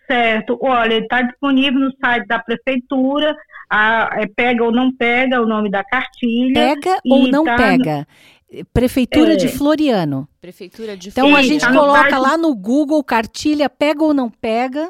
Certo. 0.08 0.58
Olha, 0.62 1.00
está 1.00 1.22
disponível 1.22 1.80
no 1.80 1.92
site 1.98 2.26
da 2.28 2.40
prefeitura, 2.40 3.36
a, 3.70 4.10
é, 4.20 4.28
pega 4.28 4.64
ou 4.64 4.72
não 4.72 4.96
pega 4.96 5.42
o 5.42 5.46
nome 5.46 5.70
da 5.70 5.84
cartilha. 5.84 6.54
Pega 6.54 7.00
ou 7.06 7.28
não 7.28 7.44
tá 7.44 7.56
pega? 7.56 8.08
Prefeitura 8.74 9.34
é. 9.34 9.36
de 9.36 9.48
Floriano. 9.48 10.28
Prefeitura 10.42 10.98
de 10.98 11.10
Então 11.10 11.36
a 11.36 11.44
gente 11.44 11.62
tá 11.62 11.72
coloca 11.72 12.18
lá 12.18 12.38
no 12.38 12.56
Google 12.56 13.04
cartilha, 13.04 13.70
pega 13.70 14.04
ou 14.04 14.14
não 14.14 14.30
pega? 14.30 14.90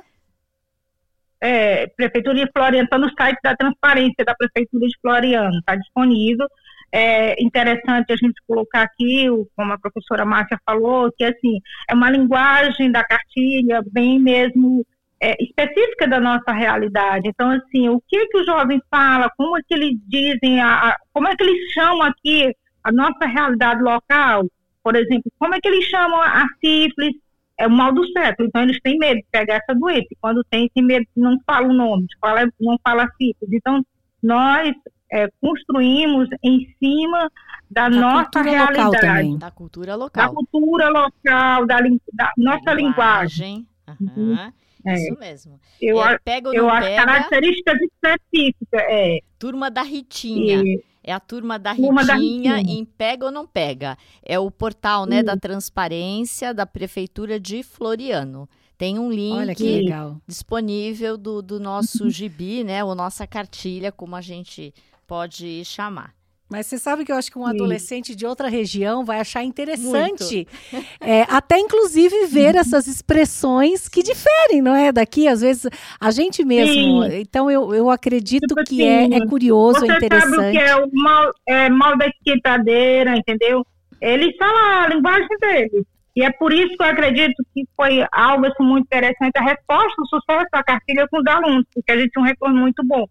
É, 1.42 1.88
Prefeitura 1.88 2.46
de 2.46 2.52
Floriano, 2.52 2.86
está 2.86 2.98
no 2.98 3.10
site 3.18 3.40
da 3.44 3.56
transparência 3.56 4.24
da 4.26 4.36
Prefeitura 4.36 4.88
de 4.88 4.98
Floriano, 5.02 5.60
está 5.60 5.76
disponível 5.76 6.48
é 6.92 7.42
interessante 7.42 8.12
a 8.12 8.16
gente 8.16 8.42
colocar 8.48 8.82
aqui, 8.84 9.28
como 9.56 9.74
a 9.74 9.78
professora 9.78 10.26
Márcia 10.26 10.60
falou, 10.66 11.12
que 11.16 11.24
assim, 11.24 11.60
é 11.90 11.94
uma 11.94 12.10
linguagem 12.10 12.92
da 12.92 13.04
cartilha 13.04 13.82
bem 13.92 14.20
mesmo 14.20 14.86
é, 15.22 15.36
específica 15.44 16.08
da 16.08 16.20
nossa 16.20 16.52
realidade. 16.52 17.28
Então, 17.28 17.52
assim, 17.52 17.90
o 17.90 18.02
que 18.08 18.28
que 18.28 18.38
o 18.38 18.46
jovem 18.46 18.82
fala, 18.90 19.30
como 19.38 19.58
é 19.58 19.62
que 19.68 19.74
eles 19.74 19.98
dizem, 20.08 20.60
a, 20.60 20.90
a, 20.90 20.98
como 21.14 21.28
é 21.28 21.36
que 21.36 21.44
eles 21.44 21.72
chamam 21.74 22.04
aqui 22.04 22.56
a 22.84 22.92
nossa 22.92 23.26
realidade 23.26 23.82
local, 23.82 24.46
por 24.84 24.96
exemplo, 24.96 25.32
como 25.38 25.54
é 25.56 25.60
que 25.60 25.68
eles 25.68 25.86
chamam 25.86 26.22
a, 26.22 26.46
sífilis, 26.64 27.16
é 27.58 27.68
o 27.68 27.70
mal 27.70 27.94
do 27.94 28.08
século, 28.14 28.48
então 28.48 28.64
eles 28.64 28.80
têm 28.82 28.98
medo 28.98 29.18
de 29.18 29.26
pegar 29.30 29.56
essa 29.56 29.78
doença, 29.78 30.08
quando 30.22 30.42
tem, 30.50 30.70
tem 30.74 30.82
medo, 30.82 31.06
não 31.16 31.38
fala 31.46 31.68
o 31.68 31.74
nome, 31.74 32.08
fala, 32.22 32.50
não 32.60 32.78
fala 32.82 33.06
sífilis. 33.18 33.52
Então, 33.52 33.84
nós 34.24 34.72
é, 35.12 35.28
construímos 35.42 36.30
em 36.44 36.74
cima 36.80 37.32
da, 37.70 37.90
da 37.90 37.90
nossa 37.90 38.42
realidade. 38.42 39.38
Da 39.38 39.52
cultura 39.52 39.96
local. 39.96 40.28
Da 40.28 40.34
cultura 40.34 40.90
local, 40.90 41.66
da, 41.66 41.80
da 42.14 42.34
nossa 42.38 42.74
linguagem. 42.74 43.68
linguagem. 43.88 44.18
Uhum. 44.18 44.52
É. 44.86 44.94
Isso 44.94 45.20
mesmo. 45.20 45.60
Eu, 45.82 46.02
é, 46.04 46.18
pega 46.20 46.50
eu 46.54 46.70
acho 46.70 46.96
características 46.96 47.78
específicas. 47.82 48.82
É. 48.90 49.20
Turma 49.38 49.70
da 49.70 49.82
Ritinha. 49.82 50.62
E... 50.64 50.84
É 51.02 51.14
a 51.14 51.20
turma 51.20 51.58
da 51.58 51.74
turma 51.74 52.02
Ritinha, 52.02 52.52
da 52.52 52.58
Ritinha 52.58 52.80
em 52.80 52.86
Pega 52.86 53.26
ou 53.26 53.32
Não 53.32 53.48
Pega. 53.48 53.98
É 54.24 54.38
o 54.38 54.52
portal 54.52 55.06
né, 55.06 55.24
da 55.24 55.36
transparência 55.36 56.54
da 56.54 56.66
Prefeitura 56.66 57.40
de 57.40 57.64
Floriano. 57.64 58.48
Tem 58.78 58.98
um 59.00 59.12
link 59.12 59.86
disponível 60.28 61.18
do, 61.18 61.42
do 61.42 61.60
nosso 61.60 62.10
gibi, 62.10 62.64
né? 62.64 62.84
Ou 62.84 62.96
nossa 62.96 63.28
cartilha, 63.28 63.92
como 63.92 64.16
a 64.16 64.22
gente 64.22 64.74
pode 65.10 65.66
chamar. 65.66 66.14
Mas 66.48 66.66
você 66.66 66.80
sabe 66.80 67.06
que 67.06 67.12
eu 67.12 67.16
acho 67.16 67.32
que 67.32 67.38
um 67.38 67.46
adolescente 67.46 68.16
de 68.16 68.26
outra 68.26 68.48
região 68.48 69.06
vai 69.06 69.20
achar 69.20 69.44
interessante, 69.44 70.48
é, 71.00 71.22
até 71.30 71.60
inclusive 71.60 72.26
ver 72.26 72.56
essas 72.56 72.88
expressões 72.88 73.88
que 73.88 74.02
diferem, 74.02 74.60
não 74.60 74.76
é? 74.76 74.92
Daqui, 74.92 75.28
às 75.28 75.42
vezes, 75.42 75.68
a 76.00 76.10
gente 76.10 76.44
mesmo. 76.44 77.04
Sim. 77.04 77.20
Então, 77.20 77.52
eu, 77.52 77.72
eu 77.74 77.90
acredito 77.92 78.56
tipo 78.56 78.64
que 78.64 78.84
assim, 78.84 79.14
é, 79.14 79.18
é 79.18 79.28
curioso, 79.28 79.86
é 79.86 79.96
interessante. 79.96 80.36
Sabe 80.36 80.48
o 80.48 80.52
que 80.52 80.58
é 80.58 80.76
o 80.76 80.90
mal, 80.92 81.32
é, 81.48 81.70
mal 81.70 81.96
da 81.96 82.08
esquentadeira, 82.08 83.16
entendeu? 83.16 83.64
Eles 84.02 84.36
falam 84.38 84.84
a 84.84 84.88
linguagem 84.88 85.28
deles. 85.40 85.86
E 86.16 86.24
é 86.24 86.32
por 86.32 86.52
isso 86.52 86.76
que 86.76 86.84
eu 86.84 86.88
acredito 86.88 87.44
que 87.54 87.64
foi 87.78 88.04
algo 88.12 88.48
assim, 88.48 88.64
muito 88.64 88.86
interessante 88.86 89.38
a 89.38 89.44
resposta, 89.44 90.02
o 90.02 90.08
sucesso 90.08 90.48
da 90.52 90.64
cartilha 90.64 91.08
com 91.10 91.20
os 91.20 91.28
alunos, 91.28 91.66
porque 91.74 91.92
a 91.92 91.98
gente 91.98 92.10
tem 92.10 92.24
um 92.24 92.26
retorno 92.26 92.60
muito 92.60 92.84
bom. 92.84 93.06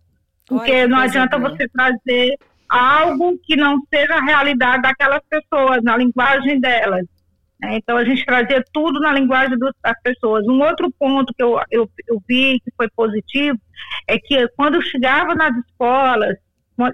Porque 0.48 0.72
Olha, 0.72 0.88
não 0.88 0.98
adianta 0.98 1.38
boa. 1.38 1.50
você 1.50 1.68
trazer 1.68 2.34
algo 2.68 3.38
que 3.44 3.54
não 3.56 3.80
seja 3.92 4.14
a 4.14 4.24
realidade 4.24 4.82
daquelas 4.82 5.20
pessoas, 5.28 5.82
na 5.82 5.96
linguagem 5.96 6.58
delas. 6.58 7.04
Né? 7.60 7.76
Então, 7.76 7.96
a 7.96 8.04
gente 8.04 8.24
trazia 8.24 8.62
tudo 8.72 9.00
na 9.00 9.12
linguagem 9.12 9.58
das 9.58 10.00
pessoas. 10.02 10.46
Um 10.46 10.60
outro 10.62 10.90
ponto 10.98 11.32
que 11.34 11.42
eu, 11.42 11.60
eu, 11.70 11.88
eu 12.06 12.22
vi 12.26 12.60
que 12.64 12.70
foi 12.76 12.88
positivo 12.96 13.58
é 14.06 14.18
que 14.18 14.48
quando 14.56 14.76
eu 14.76 14.82
chegava 14.82 15.34
nas 15.34 15.56
escolas, 15.56 16.36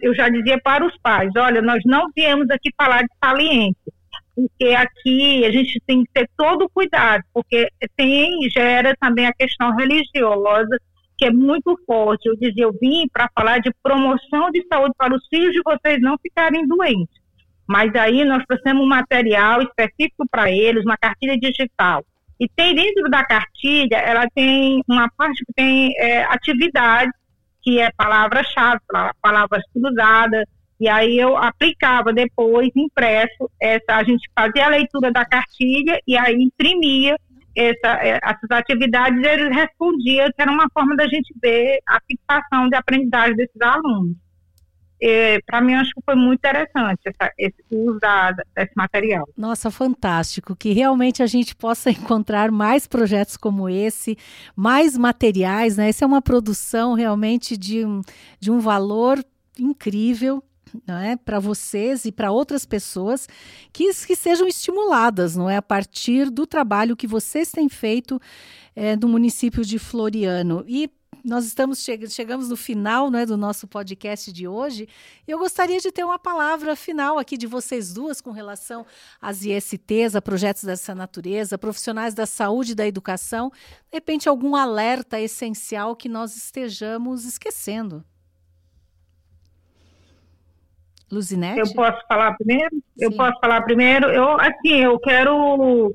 eu 0.01 0.15
já 0.15 0.29
dizia 0.29 0.59
para 0.61 0.85
os 0.85 0.97
pais: 0.99 1.31
olha, 1.37 1.61
nós 1.61 1.83
não 1.85 2.09
viemos 2.15 2.49
aqui 2.51 2.71
falar 2.77 3.03
de 3.03 3.11
saliência, 3.23 3.93
porque 4.35 4.75
aqui 4.75 5.45
a 5.45 5.51
gente 5.51 5.81
tem 5.87 6.03
que 6.05 6.11
ter 6.13 6.29
todo 6.37 6.65
o 6.65 6.71
cuidado, 6.71 7.23
porque 7.33 7.69
tem, 7.97 8.49
gera 8.51 8.97
também 8.99 9.27
a 9.27 9.33
questão 9.33 9.75
religiosa 9.77 10.79
que 11.17 11.25
é 11.27 11.31
muito 11.31 11.79
forte. 11.87 12.29
Eu 12.29 12.37
dizia, 12.37 12.65
eu 12.65 12.73
vim 12.81 13.07
para 13.13 13.29
falar 13.35 13.59
de 13.59 13.73
promoção 13.83 14.51
de 14.51 14.65
saúde 14.67 14.95
para 14.97 15.15
os 15.15 15.27
filhos 15.29 15.53
de 15.53 15.63
vocês 15.63 16.01
não 16.01 16.17
ficarem 16.19 16.67
doentes. 16.67 17.23
Mas 17.67 17.95
aí 17.95 18.25
nós 18.25 18.45
trouxemos 18.47 18.83
um 18.83 18.89
material 18.89 19.63
específico 19.63 20.27
para 20.31 20.51
eles, 20.51 20.85
uma 20.85 20.97
cartilha 20.97 21.39
digital. 21.39 22.05
E 22.39 22.49
tem 22.49 22.75
dentro 22.75 23.09
da 23.09 23.25
cartilha, 23.25 23.97
ela 23.97 24.27
tem 24.35 24.83
uma 24.89 25.09
parte 25.17 25.45
que 25.45 25.53
tem 25.55 25.95
é, 25.99 26.25
atividade, 26.25 27.11
que 27.63 27.81
é 27.81 27.91
palavra-chave, 27.97 28.81
palavras 29.23 29.63
cruzadas, 29.73 30.45
e 30.79 30.89
aí 30.89 31.19
eu 31.19 31.37
aplicava 31.37 32.13
depois, 32.13 32.69
impresso, 32.77 33.51
essa, 33.61 33.95
a 33.95 34.05
gente 34.05 34.29
fazia 34.37 34.67
a 34.67 34.71
leitura 34.71 35.11
da 35.11 35.25
cartilha 35.25 35.99
e 36.07 36.17
aí 36.17 36.35
imprimia 36.35 37.17
essa, 37.57 38.03
é, 38.03 38.19
essas 38.23 38.51
atividades, 38.51 39.23
eles 39.25 39.55
respondiam 39.55 40.27
que 40.27 40.43
era 40.43 40.51
uma 40.51 40.69
forma 40.73 40.97
da 40.97 41.07
gente 41.07 41.33
ver 41.43 41.79
a 41.89 42.01
fixação 42.01 42.69
de 42.69 42.77
aprendizagem 42.77 43.37
desses 43.37 43.61
alunos. 43.61 44.17
para 45.47 45.61
mim, 45.61 45.75
acho 45.75 45.91
que 45.95 46.01
foi 46.05 46.15
muito 46.15 46.41
interessante 46.41 47.01
essa, 47.07 47.33
esse 47.39 47.63
uso 47.71 47.99
da, 48.01 48.33
desse 48.57 48.73
material. 48.77 49.29
Nossa, 49.37 49.71
fantástico. 49.71 50.57
Que 50.57 50.73
realmente 50.73 51.23
a 51.23 51.27
gente 51.27 51.55
possa 51.55 51.91
encontrar 51.93 52.51
mais 52.51 52.87
projetos 52.87 53.37
como 53.37 53.69
esse, 53.69 54.17
mais 54.57 54.97
materiais, 54.97 55.77
né? 55.77 55.89
Essa 55.89 56.05
é 56.05 56.09
uma 56.09 56.23
produção 56.23 56.95
realmente 56.95 57.57
de 57.57 57.85
um, 57.85 58.01
de 58.41 58.51
um 58.51 58.59
valor 58.59 59.25
incrível 59.59 60.43
não 60.87 60.99
é, 60.99 61.17
para 61.17 61.39
vocês 61.39 62.05
e 62.05 62.13
para 62.13 62.31
outras 62.31 62.65
pessoas 62.65 63.29
que, 63.73 63.93
que 64.07 64.17
sejam 64.17 64.47
estimuladas, 64.47 65.37
não 65.37 65.49
é, 65.49 65.57
a 65.57 65.63
partir 65.63 66.31
do 66.31 66.47
trabalho 66.47 66.97
que 66.97 67.07
vocês 67.07 67.51
têm 67.51 67.69
feito 67.69 68.21
é, 68.75 68.97
no 68.97 69.09
município 69.09 69.65
de 69.65 69.79
Floriano. 69.79 70.65
E 70.67 70.91
nós 71.25 71.47
estamos 71.47 71.83
che 71.83 72.07
chegamos 72.11 72.51
no 72.51 72.57
final 72.57 73.11
né, 73.11 73.25
do 73.25 73.37
nosso 73.37 73.67
podcast 73.67 74.31
de 74.31 74.47
hoje. 74.47 74.87
Eu 75.27 75.39
gostaria 75.39 75.79
de 75.79 75.91
ter 75.91 76.05
uma 76.05 76.19
palavra 76.19 76.77
final 76.77 77.19
aqui 77.19 77.39
de 77.39 77.47
vocês 77.47 77.95
duas 77.95 78.21
com 78.21 78.31
relação 78.31 78.85
às 79.23 79.43
ISTs, 79.43 80.15
a 80.15 80.21
projetos 80.21 80.65
dessa 80.65 80.95
natureza, 80.95 81.57
profissionais 81.57 82.13
da 82.13 82.27
saúde 82.27 82.73
e 82.73 82.75
da 82.75 82.87
educação. 82.87 83.51
De 83.91 83.95
repente, 83.95 84.29
algum 84.29 84.55
alerta 84.55 85.19
essencial 85.19 85.97
que 85.97 86.11
nós 86.11 86.37
estejamos 86.37 87.25
esquecendo. 87.25 88.05
Luzinete? 91.15 91.61
Eu 91.61 91.73
posso 91.75 91.99
falar 92.09 92.35
primeiro? 92.37 92.75
Sim. 92.75 93.05
Eu 93.05 93.13
posso 93.13 93.39
falar 93.41 93.63
primeiro. 93.63 94.07
Eu, 94.07 94.41
assim, 94.41 94.81
eu 94.81 94.99
quero 94.99 95.95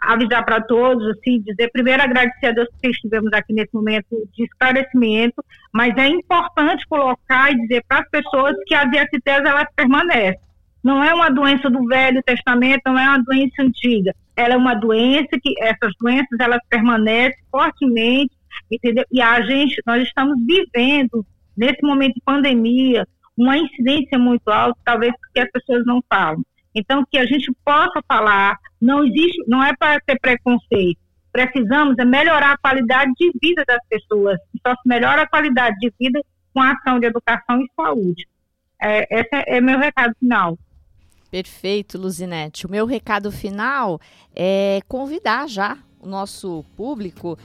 avisar 0.00 0.44
para 0.44 0.60
todos, 0.60 1.06
assim, 1.08 1.40
dizer 1.40 1.70
primeiro 1.72 2.02
agradecer 2.02 2.46
a 2.46 2.52
Deus 2.52 2.68
que 2.80 2.88
estivemos 2.88 3.32
aqui 3.32 3.52
nesse 3.52 3.74
momento 3.74 4.06
de 4.34 4.44
esclarecimento, 4.44 5.44
mas 5.72 5.96
é 5.96 6.06
importante 6.06 6.86
colocar 6.86 7.50
e 7.50 7.60
dizer 7.62 7.84
para 7.88 8.00
as 8.00 8.08
pessoas 8.08 8.54
que 8.66 8.74
a 8.74 8.84
diacitese 8.84 9.46
ela 9.46 9.66
permanece. 9.74 10.38
Não 10.82 11.02
é 11.02 11.12
uma 11.12 11.28
doença 11.30 11.68
do 11.68 11.84
Velho 11.86 12.22
Testamento, 12.22 12.82
não 12.86 12.98
é 12.98 13.08
uma 13.08 13.22
doença 13.22 13.62
antiga. 13.62 14.14
Ela 14.36 14.54
é 14.54 14.56
uma 14.56 14.74
doença 14.74 15.38
que 15.42 15.52
essas 15.60 15.92
doenças 16.00 16.38
elas 16.38 16.60
permanecem 16.68 17.38
fortemente, 17.50 18.30
entendeu? 18.70 19.04
E 19.10 19.20
a 19.20 19.40
gente, 19.42 19.82
nós 19.84 20.02
estamos 20.04 20.38
vivendo 20.46 21.26
nesse 21.56 21.82
momento 21.82 22.14
de 22.14 22.20
pandemia, 22.24 23.06
uma 23.38 23.56
incidência 23.56 24.18
muito 24.18 24.48
alta, 24.48 24.78
talvez 24.84 25.12
porque 25.20 25.40
as 25.40 25.50
pessoas 25.50 25.86
não 25.86 26.02
falam. 26.08 26.42
Então, 26.74 27.04
que 27.10 27.16
a 27.16 27.24
gente 27.24 27.50
possa 27.64 28.02
falar, 28.06 28.56
não 28.80 29.04
existe, 29.04 29.42
não 29.46 29.62
é 29.62 29.74
para 29.76 30.00
ter 30.00 30.18
preconceito. 30.18 30.98
Precisamos 31.32 31.96
é 31.98 32.04
melhorar 32.04 32.52
a 32.52 32.58
qualidade 32.58 33.12
de 33.16 33.30
vida 33.40 33.64
das 33.66 33.80
pessoas. 33.88 34.38
Só 34.66 34.74
se 34.74 34.88
melhora 34.88 35.22
a 35.22 35.28
qualidade 35.28 35.76
de 35.78 35.92
vida 35.98 36.20
com 36.52 36.60
a 36.60 36.72
ação 36.72 36.98
de 36.98 37.06
educação 37.06 37.60
e 37.60 37.68
saúde. 37.76 38.26
É, 38.82 39.20
esse 39.20 39.28
é, 39.32 39.56
é 39.56 39.60
meu 39.60 39.78
recado 39.78 40.14
final. 40.18 40.58
Perfeito, 41.30 41.98
Luzinete. 41.98 42.66
O 42.66 42.70
meu 42.70 42.86
recado 42.86 43.30
final 43.30 44.00
é 44.34 44.80
convidar 44.88 45.48
já 45.48 45.76
o 46.00 46.08
nosso 46.08 46.64
público 46.76 47.38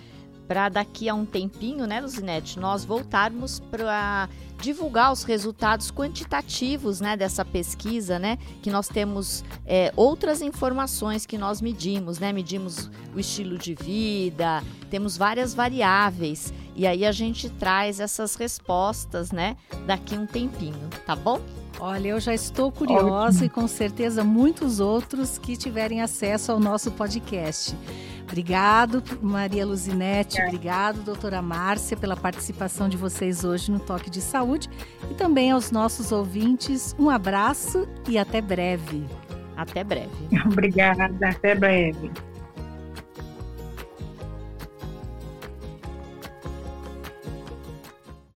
para 0.47 0.69
daqui 0.69 1.07
a 1.09 1.13
um 1.13 1.25
tempinho, 1.25 1.85
né, 1.85 2.01
Luzinete, 2.01 2.59
nós 2.59 2.83
voltarmos 2.83 3.59
para 3.59 4.29
divulgar 4.61 5.11
os 5.11 5.23
resultados 5.23 5.91
quantitativos, 5.91 7.01
né, 7.01 7.17
dessa 7.17 7.43
pesquisa, 7.43 8.17
né, 8.17 8.37
que 8.61 8.69
nós 8.69 8.87
temos 8.87 9.43
é, 9.65 9.91
outras 9.95 10.41
informações 10.41 11.25
que 11.25 11.37
nós 11.37 11.61
medimos, 11.61 12.19
né, 12.19 12.31
medimos 12.31 12.89
o 13.13 13.19
estilo 13.19 13.57
de 13.57 13.75
vida, 13.75 14.63
temos 14.89 15.17
várias 15.17 15.53
variáveis 15.53 16.53
e 16.75 16.87
aí 16.87 17.05
a 17.05 17.11
gente 17.11 17.49
traz 17.49 17.99
essas 17.99 18.35
respostas, 18.35 19.31
né, 19.31 19.57
daqui 19.85 20.15
a 20.15 20.19
um 20.19 20.25
tempinho, 20.25 20.89
tá 21.05 21.15
bom? 21.15 21.41
Olha, 21.79 22.09
eu 22.09 22.19
já 22.19 22.33
estou 22.33 22.71
curiosa 22.71 23.45
e 23.45 23.49
com 23.49 23.67
certeza 23.67 24.23
muitos 24.23 24.79
outros 24.79 25.37
que 25.37 25.57
tiverem 25.57 26.01
acesso 26.01 26.51
ao 26.51 26.59
nosso 26.59 26.91
podcast. 26.91 27.75
Obrigado, 28.33 29.03
Maria 29.21 29.63
Luzinete. 29.63 30.41
É. 30.41 30.47
Obrigado, 30.47 31.03
doutora 31.03 31.39
Márcia, 31.39 31.95
pela 31.95 32.17
participação 32.17 32.89
de 32.89 32.97
vocês 32.97 33.43
hoje 33.43 33.71
no 33.71 33.79
Toque 33.79 34.09
de 34.09 34.21
Saúde. 34.21 34.67
E 35.11 35.13
também 35.13 35.51
aos 35.51 35.69
nossos 35.69 36.11
ouvintes, 36.11 36.95
um 36.97 37.11
abraço 37.11 37.87
e 38.09 38.17
até 38.17 38.41
breve. 38.41 39.05
Até 39.55 39.83
breve. 39.83 40.09
Obrigada, 40.49 41.11
até 41.29 41.53
breve. 41.53 42.11